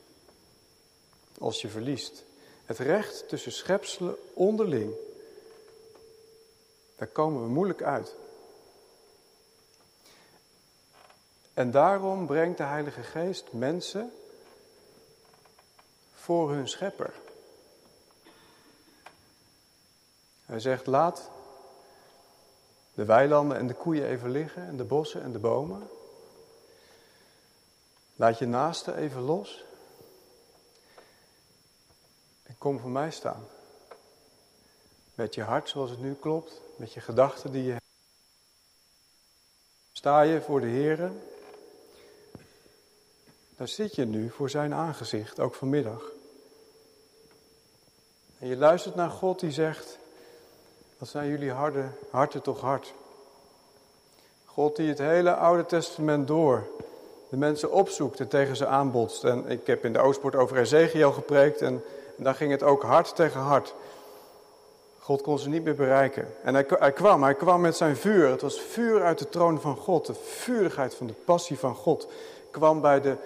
Als 1.38 1.60
je 1.60 1.68
verliest. 1.68 2.24
Het 2.64 2.78
recht 2.78 3.28
tussen 3.28 3.52
schepselen 3.52 4.16
onderling. 4.34 4.92
Daar 6.96 7.08
komen 7.08 7.42
we 7.42 7.48
moeilijk 7.48 7.82
uit. 7.82 8.14
En 11.56 11.70
daarom 11.70 12.26
brengt 12.26 12.58
de 12.58 12.64
Heilige 12.64 13.02
Geest 13.02 13.52
mensen 13.52 14.12
voor 16.14 16.50
hun 16.50 16.68
schepper. 16.68 17.14
Hij 20.44 20.60
zegt, 20.60 20.86
laat 20.86 21.30
de 22.94 23.04
weilanden 23.04 23.56
en 23.56 23.66
de 23.66 23.74
koeien 23.74 24.06
even 24.06 24.30
liggen 24.30 24.66
en 24.66 24.76
de 24.76 24.84
bossen 24.84 25.22
en 25.22 25.32
de 25.32 25.38
bomen. 25.38 25.88
Laat 28.16 28.38
je 28.38 28.46
naaste 28.46 28.96
even 28.96 29.22
los. 29.22 29.64
En 32.42 32.58
kom 32.58 32.78
voor 32.78 32.90
mij 32.90 33.10
staan. 33.10 33.46
Met 35.14 35.34
je 35.34 35.42
hart 35.42 35.68
zoals 35.68 35.90
het 35.90 36.00
nu 36.00 36.14
klopt, 36.14 36.60
met 36.76 36.92
je 36.92 37.00
gedachten 37.00 37.52
die 37.52 37.62
je 37.62 37.72
hebt. 37.72 37.84
Sta 39.92 40.20
je 40.20 40.42
voor 40.42 40.60
de 40.60 40.66
Heer. 40.66 41.12
Daar 43.56 43.68
zit 43.68 43.94
je 43.94 44.04
nu 44.04 44.30
voor 44.30 44.50
zijn 44.50 44.74
aangezicht, 44.74 45.40
ook 45.40 45.54
vanmiddag. 45.54 46.02
En 48.38 48.48
je 48.48 48.56
luistert 48.56 48.94
naar 48.94 49.10
God 49.10 49.40
die 49.40 49.50
zegt, 49.50 49.98
wat 50.98 51.08
zijn 51.08 51.28
jullie 51.28 51.50
harde, 51.50 51.84
harten 52.10 52.42
toch 52.42 52.60
hard. 52.60 52.94
God 54.44 54.76
die 54.76 54.88
het 54.88 54.98
hele 54.98 55.34
Oude 55.34 55.66
Testament 55.66 56.26
door 56.26 56.66
de 57.28 57.36
mensen 57.36 57.72
opzoekt 57.72 58.20
en 58.20 58.28
tegen 58.28 58.56
ze 58.56 58.66
aanbotst. 58.66 59.24
En 59.24 59.46
ik 59.46 59.66
heb 59.66 59.84
in 59.84 59.92
de 59.92 59.98
Oostpoort 59.98 60.36
over 60.36 60.56
Ezekiel 60.56 61.12
gepreekt 61.12 61.60
en, 61.62 61.82
daar 62.16 62.34
ging 62.34 62.50
het 62.50 62.62
ook 62.62 62.82
hard 62.82 63.16
tegen 63.16 63.40
hard. 63.40 63.74
God 64.98 65.22
kon 65.22 65.38
ze 65.38 65.48
niet 65.48 65.64
meer 65.64 65.74
bereiken. 65.74 66.34
En 66.42 66.54
hij, 66.54 66.64
hij, 66.68 66.92
kwam, 66.92 67.22
hij 67.22 67.34
kwam 67.34 67.60
met 67.60 67.76
zijn 67.76 67.96
vuur. 67.96 68.28
Het 68.28 68.42
was 68.42 68.60
vuur 68.60 69.02
uit 69.02 69.18
de 69.18 69.28
troon 69.28 69.60
van 69.60 69.76
God. 69.76 70.06
De 70.06 70.14
vurigheid 70.14 70.94
van 70.94 71.06
de 71.06 71.12
passie 71.12 71.58
van 71.58 71.74
God 71.74 72.08
kwam 72.50 72.80
bij 72.80 73.00
de, 73.00 73.16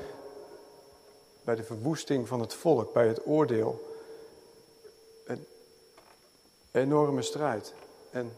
bij 1.45 1.55
de 1.55 1.63
verwoesting 1.63 2.29
van 2.29 2.41
het 2.41 2.55
volk, 2.55 2.93
bij 2.93 3.09
het 3.09 3.27
oordeel 3.27 3.89
enorme 6.71 7.23
strijd. 7.23 7.75
En 8.11 8.33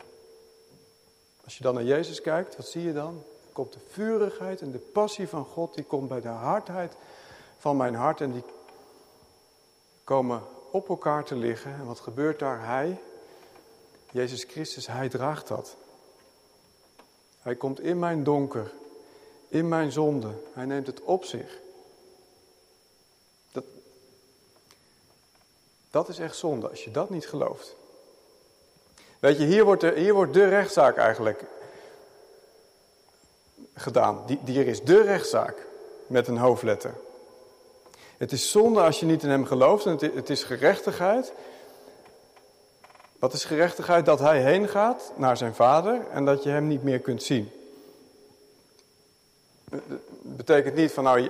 als 1.45 1.57
je 1.57 1.63
dan 1.63 1.75
naar 1.75 1.85
Jezus 1.85 2.21
kijkt, 2.21 2.57
wat 2.57 2.67
zie 2.67 2.83
je 2.83 2.93
dan? 2.93 3.23
Komt 3.53 3.73
de 3.73 3.79
vurigheid 3.89 4.61
en 4.61 4.71
de 4.71 4.79
passie 4.79 5.29
van 5.29 5.45
God, 5.45 5.75
die 5.75 5.85
komt 5.85 6.09
bij 6.09 6.21
de 6.21 6.29
hardheid 6.29 6.97
van 7.59 7.77
mijn 7.77 7.95
hart 7.95 8.21
en 8.21 8.33
die 8.33 8.43
komen 10.05 10.43
op 10.71 10.89
elkaar 10.89 11.25
te 11.25 11.37
liggen. 11.37 11.73
En 11.73 11.87
wat 11.87 12.01
gebeurt 12.01 12.39
daar? 12.39 12.67
Hij, 12.67 13.01
Jezus 14.11 14.45
Christus, 14.45 14.87
hij 14.87 15.09
draagt 15.09 15.49
dat. 15.49 15.77
Hij 17.41 17.55
komt 17.55 17.81
in 17.81 17.99
mijn 17.99 18.25
donker, 18.25 18.73
in 19.49 19.69
mijn 19.69 19.93
zonde. 19.93 20.31
Hij 20.53 20.65
neemt 20.65 20.87
het 20.87 21.01
op 21.01 21.25
zich. 21.25 21.61
Dat 25.93 26.09
is 26.09 26.19
echt 26.19 26.37
zonde 26.37 26.69
als 26.69 26.85
je 26.85 26.91
dat 26.91 27.11
niet 27.11 27.27
gelooft. 27.27 27.77
Weet 29.19 29.39
je, 29.39 29.45
hier 29.45 29.65
wordt 29.65 29.81
de, 29.81 29.93
hier 29.97 30.15
wordt 30.15 30.35
de 30.35 30.49
rechtszaak 30.49 30.97
eigenlijk 30.97 31.45
gedaan. 33.75 34.23
Die, 34.27 34.39
hier 34.45 34.67
is 34.67 34.83
de 34.83 35.03
rechtszaak 35.03 35.67
met 36.07 36.29
een 36.29 36.37
hoofdletter. 36.37 36.95
Het 38.17 38.33
is 38.33 38.51
zonde 38.51 38.81
als 38.81 39.01
je 39.01 39.07
niet 39.07 39.23
in 39.23 39.31
hem 39.31 39.47
gelooft 39.47 39.87
en 39.87 39.99
het, 40.15 40.31
is 40.31 40.43
gerechtigheid. 40.45 41.33
Wat 43.19 43.33
is 43.33 43.45
gerechtigheid? 43.45 44.07
Dat 44.07 44.19
hij 44.19 44.43
heen 44.43 44.69
gaat 44.69 45.13
naar 45.17 45.37
zijn 45.37 45.55
vader 45.55 46.01
en 46.11 46.25
dat 46.25 46.43
je 46.43 46.51
hem 46.51 46.67
niet 46.67 46.83
meer 46.83 47.01
kunt 47.01 47.23
zien. 47.23 47.51
Dat 49.65 49.81
betekent 50.23 50.75
niet 50.75 50.93
van 50.93 51.05
nou 51.05 51.21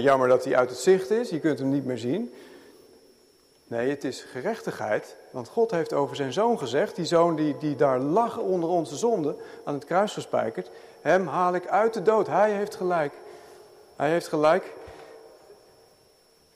jammer 0.00 0.28
dat 0.28 0.44
hij 0.44 0.56
uit 0.56 0.70
het 0.70 0.78
zicht 0.78 1.10
is, 1.10 1.30
je 1.30 1.40
kunt 1.40 1.58
hem 1.58 1.70
niet 1.70 1.84
meer 1.84 1.98
zien. 1.98 2.32
Nee, 3.68 3.90
het 3.90 4.04
is 4.04 4.22
gerechtigheid. 4.22 5.16
Want 5.30 5.48
God 5.48 5.70
heeft 5.70 5.92
over 5.92 6.16
zijn 6.16 6.32
zoon 6.32 6.58
gezegd, 6.58 6.96
die 6.96 7.04
zoon 7.04 7.36
die, 7.36 7.58
die 7.58 7.76
daar 7.76 7.98
lag 7.98 8.38
onder 8.38 8.68
onze 8.68 8.96
zonde, 8.96 9.36
aan 9.64 9.74
het 9.74 9.84
kruis 9.84 10.12
gespijkerd. 10.12 10.70
Hem 11.00 11.26
haal 11.26 11.54
ik 11.54 11.66
uit 11.66 11.94
de 11.94 12.02
dood. 12.02 12.26
Hij 12.26 12.52
heeft 12.52 12.74
gelijk. 12.74 13.14
Hij 13.96 14.10
heeft 14.10 14.28
gelijk 14.28 14.72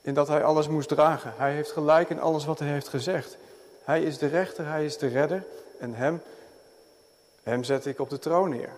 in 0.00 0.14
dat 0.14 0.28
hij 0.28 0.44
alles 0.44 0.68
moest 0.68 0.88
dragen. 0.88 1.32
Hij 1.36 1.52
heeft 1.52 1.72
gelijk 1.72 2.10
in 2.10 2.20
alles 2.20 2.44
wat 2.44 2.58
hij 2.58 2.68
heeft 2.68 2.88
gezegd. 2.88 3.36
Hij 3.84 4.02
is 4.02 4.18
de 4.18 4.26
rechter, 4.26 4.66
hij 4.66 4.84
is 4.84 4.98
de 4.98 5.08
redder. 5.08 5.46
En 5.78 5.94
hem, 5.94 6.22
hem 7.42 7.64
zet 7.64 7.86
ik 7.86 8.00
op 8.00 8.10
de 8.10 8.18
troon 8.18 8.50
neer. 8.50 8.76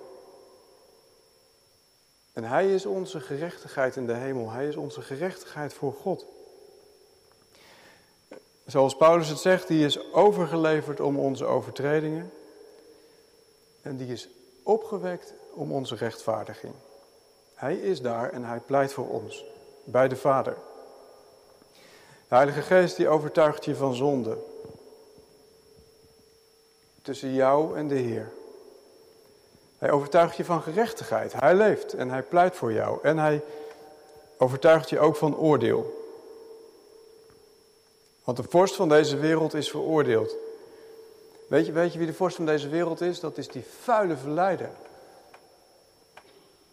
En 2.32 2.44
hij 2.44 2.74
is 2.74 2.86
onze 2.86 3.20
gerechtigheid 3.20 3.96
in 3.96 4.06
de 4.06 4.14
hemel. 4.14 4.50
Hij 4.50 4.68
is 4.68 4.76
onze 4.76 5.02
gerechtigheid 5.02 5.74
voor 5.74 5.92
God. 5.92 6.26
Zoals 8.66 8.96
Paulus 8.96 9.28
het 9.28 9.38
zegt, 9.38 9.68
die 9.68 9.84
is 9.84 10.12
overgeleverd 10.12 11.00
om 11.00 11.18
onze 11.18 11.44
overtredingen. 11.44 12.32
En 13.82 13.96
die 13.96 14.08
is 14.12 14.28
opgewekt 14.62 15.34
om 15.54 15.72
onze 15.72 15.94
rechtvaardiging. 15.94 16.74
Hij 17.54 17.76
is 17.76 18.00
daar 18.00 18.30
en 18.30 18.44
hij 18.44 18.60
pleit 18.60 18.92
voor 18.92 19.08
ons, 19.08 19.44
bij 19.84 20.08
de 20.08 20.16
Vader. 20.16 20.56
De 22.28 22.34
Heilige 22.38 22.62
Geest 22.62 22.96
die 22.96 23.08
overtuigt 23.08 23.64
je 23.64 23.76
van 23.76 23.94
zonde. 23.94 24.38
Tussen 27.02 27.34
jou 27.34 27.76
en 27.76 27.88
de 27.88 27.94
Heer. 27.94 28.32
Hij 29.78 29.90
overtuigt 29.90 30.36
je 30.36 30.44
van 30.44 30.62
gerechtigheid. 30.62 31.32
Hij 31.32 31.54
leeft 31.54 31.92
en 31.92 32.10
hij 32.10 32.22
pleit 32.22 32.56
voor 32.56 32.72
jou. 32.72 32.98
En 33.02 33.18
hij 33.18 33.42
overtuigt 34.36 34.88
je 34.88 34.98
ook 34.98 35.16
van 35.16 35.36
oordeel. 35.36 36.01
Want 38.24 38.36
de 38.36 38.44
vorst 38.48 38.74
van 38.74 38.88
deze 38.88 39.16
wereld 39.16 39.54
is 39.54 39.70
veroordeeld. 39.70 40.36
Weet 41.48 41.66
je, 41.66 41.72
weet 41.72 41.92
je 41.92 41.98
wie 41.98 42.06
de 42.06 42.14
vorst 42.14 42.36
van 42.36 42.46
deze 42.46 42.68
wereld 42.68 43.00
is? 43.00 43.20
Dat 43.20 43.38
is 43.38 43.48
die 43.48 43.64
vuile 43.80 44.16
verleider. 44.16 44.70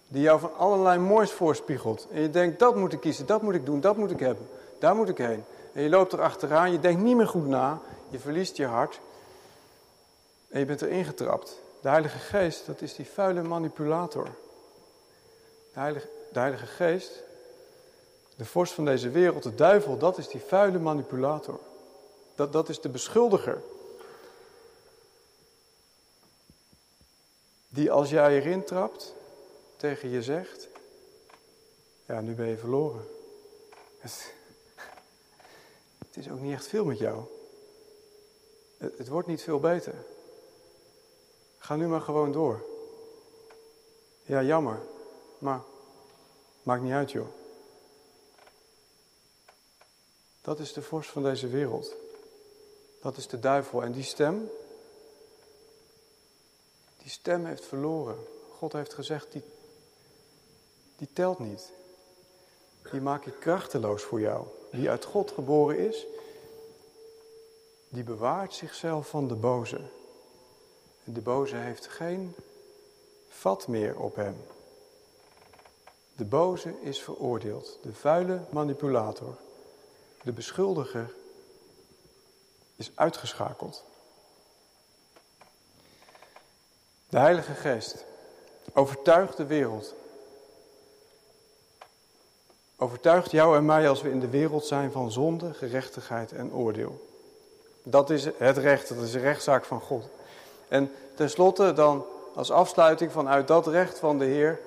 Die 0.07 0.21
jou 0.21 0.39
van 0.39 0.55
allerlei 0.55 0.99
moois 0.99 1.31
voorspiegelt. 1.31 2.07
En 2.11 2.21
je 2.21 2.29
denkt, 2.29 2.59
dat 2.59 2.75
moet 2.75 2.93
ik 2.93 2.99
kiezen, 2.99 3.25
dat 3.25 3.41
moet 3.41 3.55
ik 3.55 3.65
doen, 3.65 3.79
dat 3.79 3.97
moet 3.97 4.11
ik 4.11 4.19
hebben. 4.19 4.49
Daar 4.79 4.95
moet 4.95 5.09
ik 5.09 5.17
heen. 5.17 5.43
En 5.73 5.83
je 5.83 5.89
loopt 5.89 6.13
er 6.13 6.21
achteraan, 6.21 6.71
je 6.71 6.79
denkt 6.79 7.01
niet 7.01 7.15
meer 7.15 7.27
goed 7.27 7.47
na. 7.47 7.81
Je 8.09 8.19
verliest 8.19 8.57
je 8.57 8.65
hart. 8.65 8.99
En 10.49 10.59
je 10.59 10.65
bent 10.65 10.81
erin 10.81 11.05
getrapt. 11.05 11.61
De 11.81 11.89
Heilige 11.89 12.17
Geest, 12.17 12.65
dat 12.65 12.81
is 12.81 12.95
die 12.95 13.07
vuile 13.07 13.41
manipulator. 13.41 14.27
De 15.73 15.79
Heilige, 15.79 16.07
de 16.31 16.39
Heilige 16.39 16.65
Geest, 16.65 17.23
de 18.39 18.45
vorst 18.45 18.73
van 18.73 18.85
deze 18.85 19.09
wereld, 19.09 19.43
de 19.43 19.55
duivel, 19.55 19.97
dat 19.97 20.17
is 20.17 20.27
die 20.27 20.41
vuile 20.41 20.79
manipulator. 20.79 21.59
Dat, 22.35 22.51
dat 22.51 22.69
is 22.69 22.81
de 22.81 22.89
beschuldiger. 22.89 23.61
Die 27.69 27.91
als 27.91 28.09
jij 28.09 28.35
erin 28.35 28.63
trapt, 28.63 29.15
tegen 29.75 30.09
je 30.09 30.23
zegt, 30.23 30.67
ja, 32.05 32.21
nu 32.21 32.33
ben 32.33 32.47
je 32.47 32.57
verloren. 32.57 33.07
Het, 33.97 34.33
het 35.97 36.17
is 36.17 36.29
ook 36.29 36.39
niet 36.39 36.53
echt 36.53 36.67
veel 36.67 36.85
met 36.85 36.97
jou. 36.97 37.23
Het, 38.77 38.97
het 38.97 39.07
wordt 39.07 39.27
niet 39.27 39.41
veel 39.41 39.59
beter. 39.59 39.95
Ga 41.57 41.75
nu 41.75 41.87
maar 41.87 42.01
gewoon 42.01 42.31
door. 42.31 42.65
Ja, 44.23 44.43
jammer, 44.43 44.79
maar 45.37 45.61
maakt 46.63 46.81
niet 46.81 46.93
uit, 46.93 47.11
joh. 47.11 47.38
Dat 50.49 50.59
is 50.59 50.73
de 50.73 50.81
vorst 50.81 51.09
van 51.09 51.23
deze 51.23 51.47
wereld. 51.47 51.95
Dat 53.01 53.17
is 53.17 53.27
de 53.27 53.39
duivel. 53.39 53.83
En 53.83 53.91
die 53.91 54.03
stem, 54.03 54.49
die 56.97 57.11
stem 57.11 57.45
heeft 57.45 57.65
verloren. 57.65 58.17
God 58.57 58.73
heeft 58.73 58.93
gezegd, 58.93 59.31
die, 59.31 59.43
die 60.95 61.07
telt 61.13 61.39
niet. 61.39 61.71
Die 62.91 63.01
maak 63.01 63.25
ik 63.25 63.33
krachteloos 63.39 64.03
voor 64.03 64.19
jou. 64.19 64.45
Wie 64.71 64.89
uit 64.89 65.05
God 65.05 65.31
geboren 65.31 65.77
is, 65.77 66.05
die 67.89 68.03
bewaart 68.03 68.53
zichzelf 68.53 69.09
van 69.09 69.27
de 69.27 69.35
boze. 69.35 69.81
En 71.03 71.13
de 71.13 71.21
boze 71.21 71.55
heeft 71.55 71.87
geen 71.87 72.35
vat 73.27 73.67
meer 73.67 73.99
op 73.99 74.15
hem. 74.15 74.35
De 76.15 76.25
boze 76.25 76.73
is 76.81 77.01
veroordeeld, 77.01 77.79
de 77.81 77.93
vuile 77.93 78.41
manipulator. 78.51 79.37
De 80.29 80.35
beschuldiger 80.35 81.13
is 82.75 82.91
uitgeschakeld. 82.95 83.83
De 87.09 87.17
Heilige 87.17 87.53
Geest 87.53 88.05
overtuigt 88.73 89.37
de 89.37 89.45
wereld. 89.45 89.93
Overtuigt 92.77 93.31
jou 93.31 93.57
en 93.57 93.65
mij 93.65 93.89
als 93.89 94.01
we 94.01 94.09
in 94.09 94.19
de 94.19 94.29
wereld 94.29 94.65
zijn 94.65 94.91
van 94.91 95.11
zonde, 95.11 95.53
gerechtigheid 95.53 96.31
en 96.31 96.53
oordeel. 96.53 97.07
Dat 97.83 98.09
is 98.09 98.25
het 98.25 98.57
recht, 98.57 98.87
dat 98.87 99.03
is 99.03 99.11
de 99.11 99.19
rechtszaak 99.19 99.65
van 99.65 99.81
God. 99.81 100.09
En 100.67 100.91
tenslotte 101.15 101.73
dan 101.73 102.05
als 102.35 102.51
afsluiting 102.51 103.11
vanuit 103.11 103.47
dat 103.47 103.67
recht 103.67 103.99
van 103.99 104.17
de 104.17 104.25
Heer 104.25 104.59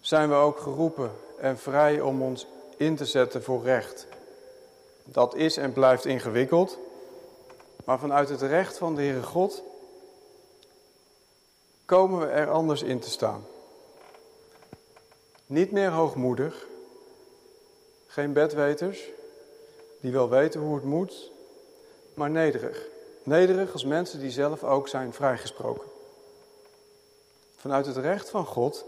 zijn 0.00 0.28
we 0.28 0.34
ook 0.34 0.58
geroepen 0.58 1.12
en 1.38 1.58
vrij 1.58 2.00
om 2.00 2.22
ons 2.22 2.46
in 2.76 2.96
te 2.96 3.04
zetten 3.04 3.42
voor 3.42 3.62
recht. 3.62 4.06
Dat 5.04 5.34
is 5.34 5.56
en 5.56 5.72
blijft 5.72 6.04
ingewikkeld, 6.04 6.78
maar 7.84 7.98
vanuit 7.98 8.28
het 8.28 8.42
recht 8.42 8.78
van 8.78 8.94
de 8.94 9.02
Heere 9.02 9.22
God 9.22 9.62
komen 11.84 12.20
we 12.20 12.26
er 12.26 12.50
anders 12.50 12.82
in 12.82 12.98
te 12.98 13.10
staan. 13.10 13.46
Niet 15.46 15.72
meer 15.72 15.90
hoogmoedig, 15.90 16.66
geen 18.06 18.32
bedweters, 18.32 19.08
die 20.00 20.12
wel 20.12 20.28
weten 20.28 20.60
hoe 20.60 20.74
het 20.74 20.84
moet, 20.84 21.30
maar 22.14 22.30
nederig. 22.30 22.86
Nederig 23.22 23.72
als 23.72 23.84
mensen 23.84 24.20
die 24.20 24.30
zelf 24.30 24.64
ook 24.64 24.88
zijn 24.88 25.12
vrijgesproken. 25.12 25.88
Vanuit 27.56 27.86
het 27.86 27.96
recht 27.96 28.30
van 28.30 28.46
God 28.46 28.84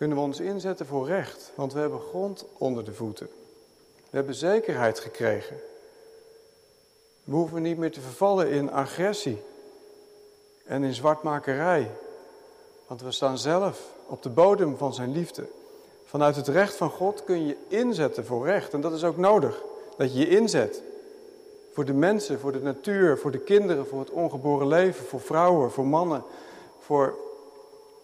kunnen 0.00 0.18
we 0.18 0.24
ons 0.24 0.40
inzetten 0.40 0.86
voor 0.86 1.06
recht, 1.06 1.52
want 1.54 1.72
we 1.72 1.80
hebben 1.80 2.00
grond 2.00 2.44
onder 2.58 2.84
de 2.84 2.92
voeten. 2.92 3.28
We 4.10 4.16
hebben 4.16 4.34
zekerheid 4.34 4.98
gekregen. 4.98 5.56
We 7.24 7.34
hoeven 7.34 7.62
niet 7.62 7.78
meer 7.78 7.92
te 7.92 8.00
vervallen 8.00 8.50
in 8.50 8.70
agressie 8.70 9.42
en 10.64 10.82
in 10.82 10.94
zwartmakerij, 10.94 11.90
want 12.86 13.02
we 13.02 13.10
staan 13.10 13.38
zelf 13.38 13.92
op 14.06 14.22
de 14.22 14.28
bodem 14.28 14.76
van 14.76 14.94
zijn 14.94 15.12
liefde. 15.12 15.46
Vanuit 16.04 16.36
het 16.36 16.48
recht 16.48 16.74
van 16.74 16.90
God 16.90 17.24
kun 17.24 17.46
je 17.46 17.56
inzetten 17.68 18.26
voor 18.26 18.46
recht. 18.46 18.72
En 18.72 18.80
dat 18.80 18.92
is 18.92 19.04
ook 19.04 19.16
nodig. 19.16 19.62
Dat 19.96 20.12
je 20.12 20.18
je 20.18 20.28
inzet. 20.28 20.82
Voor 21.72 21.84
de 21.84 21.94
mensen, 21.94 22.40
voor 22.40 22.52
de 22.52 22.62
natuur, 22.62 23.18
voor 23.18 23.30
de 23.30 23.38
kinderen, 23.38 23.86
voor 23.86 24.00
het 24.00 24.10
ongeboren 24.10 24.66
leven, 24.66 25.04
voor 25.04 25.20
vrouwen, 25.20 25.70
voor 25.70 25.86
mannen. 25.86 26.22
Voor 26.78 27.28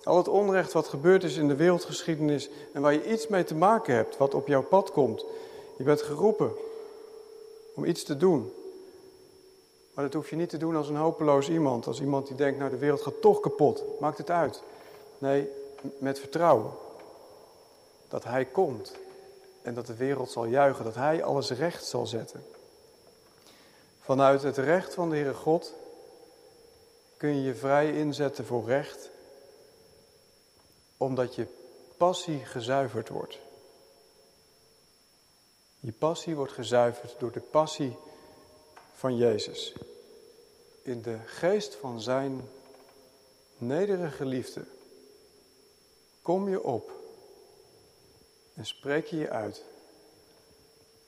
al 0.06 0.16
het 0.16 0.28
onrecht 0.28 0.72
wat 0.72 0.88
gebeurd 0.88 1.24
is 1.24 1.36
in 1.36 1.48
de 1.48 1.56
wereldgeschiedenis 1.56 2.48
en 2.72 2.82
waar 2.82 2.92
je 2.92 3.10
iets 3.12 3.28
mee 3.28 3.44
te 3.44 3.54
maken 3.54 3.94
hebt, 3.94 4.16
wat 4.16 4.34
op 4.34 4.46
jouw 4.46 4.62
pad 4.62 4.92
komt. 4.92 5.24
Je 5.76 5.84
bent 5.84 6.02
geroepen 6.02 6.52
om 7.74 7.84
iets 7.84 8.02
te 8.02 8.16
doen. 8.16 8.52
Maar 9.94 10.04
dat 10.04 10.14
hoef 10.14 10.30
je 10.30 10.36
niet 10.36 10.48
te 10.48 10.56
doen 10.56 10.76
als 10.76 10.88
een 10.88 10.96
hopeloos 10.96 11.48
iemand. 11.48 11.86
Als 11.86 12.00
iemand 12.00 12.26
die 12.26 12.36
denkt, 12.36 12.58
nou 12.58 12.70
de 12.70 12.76
wereld 12.76 13.02
gaat 13.02 13.20
toch 13.20 13.40
kapot. 13.40 13.84
Maakt 14.00 14.18
het 14.18 14.30
uit. 14.30 14.62
Nee, 15.18 15.48
met 15.98 16.18
vertrouwen. 16.18 16.70
Dat 18.08 18.24
Hij 18.24 18.44
komt 18.44 18.94
en 19.62 19.74
dat 19.74 19.86
de 19.86 19.96
wereld 19.96 20.30
zal 20.30 20.46
juichen, 20.46 20.84
dat 20.84 20.94
Hij 20.94 21.24
alles 21.24 21.50
recht 21.50 21.84
zal 21.84 22.06
zetten. 22.06 22.44
Vanuit 24.00 24.42
het 24.42 24.56
recht 24.56 24.94
van 24.94 25.10
de 25.10 25.16
Heere 25.16 25.34
God 25.34 25.74
kun 27.16 27.36
je 27.36 27.42
je 27.42 27.54
vrij 27.54 27.92
inzetten 27.92 28.44
voor 28.44 28.64
recht, 28.64 29.10
omdat 30.96 31.34
je 31.34 31.46
passie 31.96 32.44
gezuiverd 32.44 33.08
wordt. 33.08 33.38
Je 35.80 35.92
passie 35.92 36.34
wordt 36.36 36.52
gezuiverd 36.52 37.14
door 37.18 37.32
de 37.32 37.40
passie 37.40 37.96
van 38.94 39.16
Jezus. 39.16 39.74
In 40.82 41.02
de 41.02 41.18
geest 41.24 41.74
van 41.74 42.00
zijn 42.00 42.48
nederige 43.58 44.24
liefde 44.24 44.64
kom 46.22 46.48
je 46.48 46.62
op 46.62 46.90
en 48.54 48.66
spreek 48.66 49.06
je 49.06 49.16
je 49.16 49.30
uit 49.30 49.64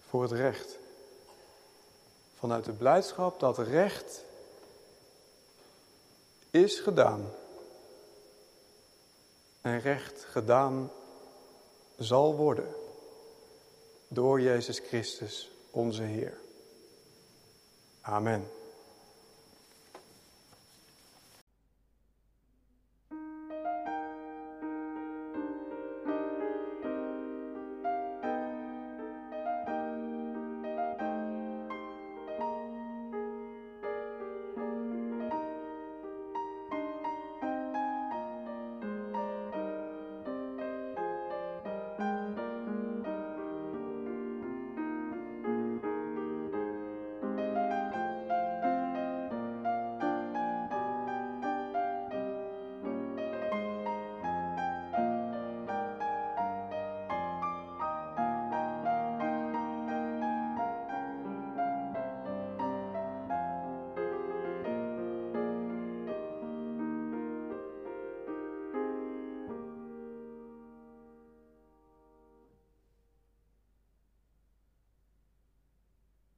voor 0.09 0.23
het 0.23 0.33
recht. 0.33 0.79
Vanuit 2.35 2.65
de 2.65 2.73
blijdschap 2.73 3.41
dat 3.41 3.59
recht 3.59 4.25
is 6.51 6.81
gedaan. 6.81 7.31
En 9.61 9.81
recht 9.81 10.25
gedaan 10.25 10.91
zal 11.97 12.37
worden 12.37 12.75
door 14.09 14.41
Jezus 14.41 14.79
Christus, 14.79 15.51
onze 15.71 16.03
Heer. 16.03 16.39
Amen. 18.01 18.58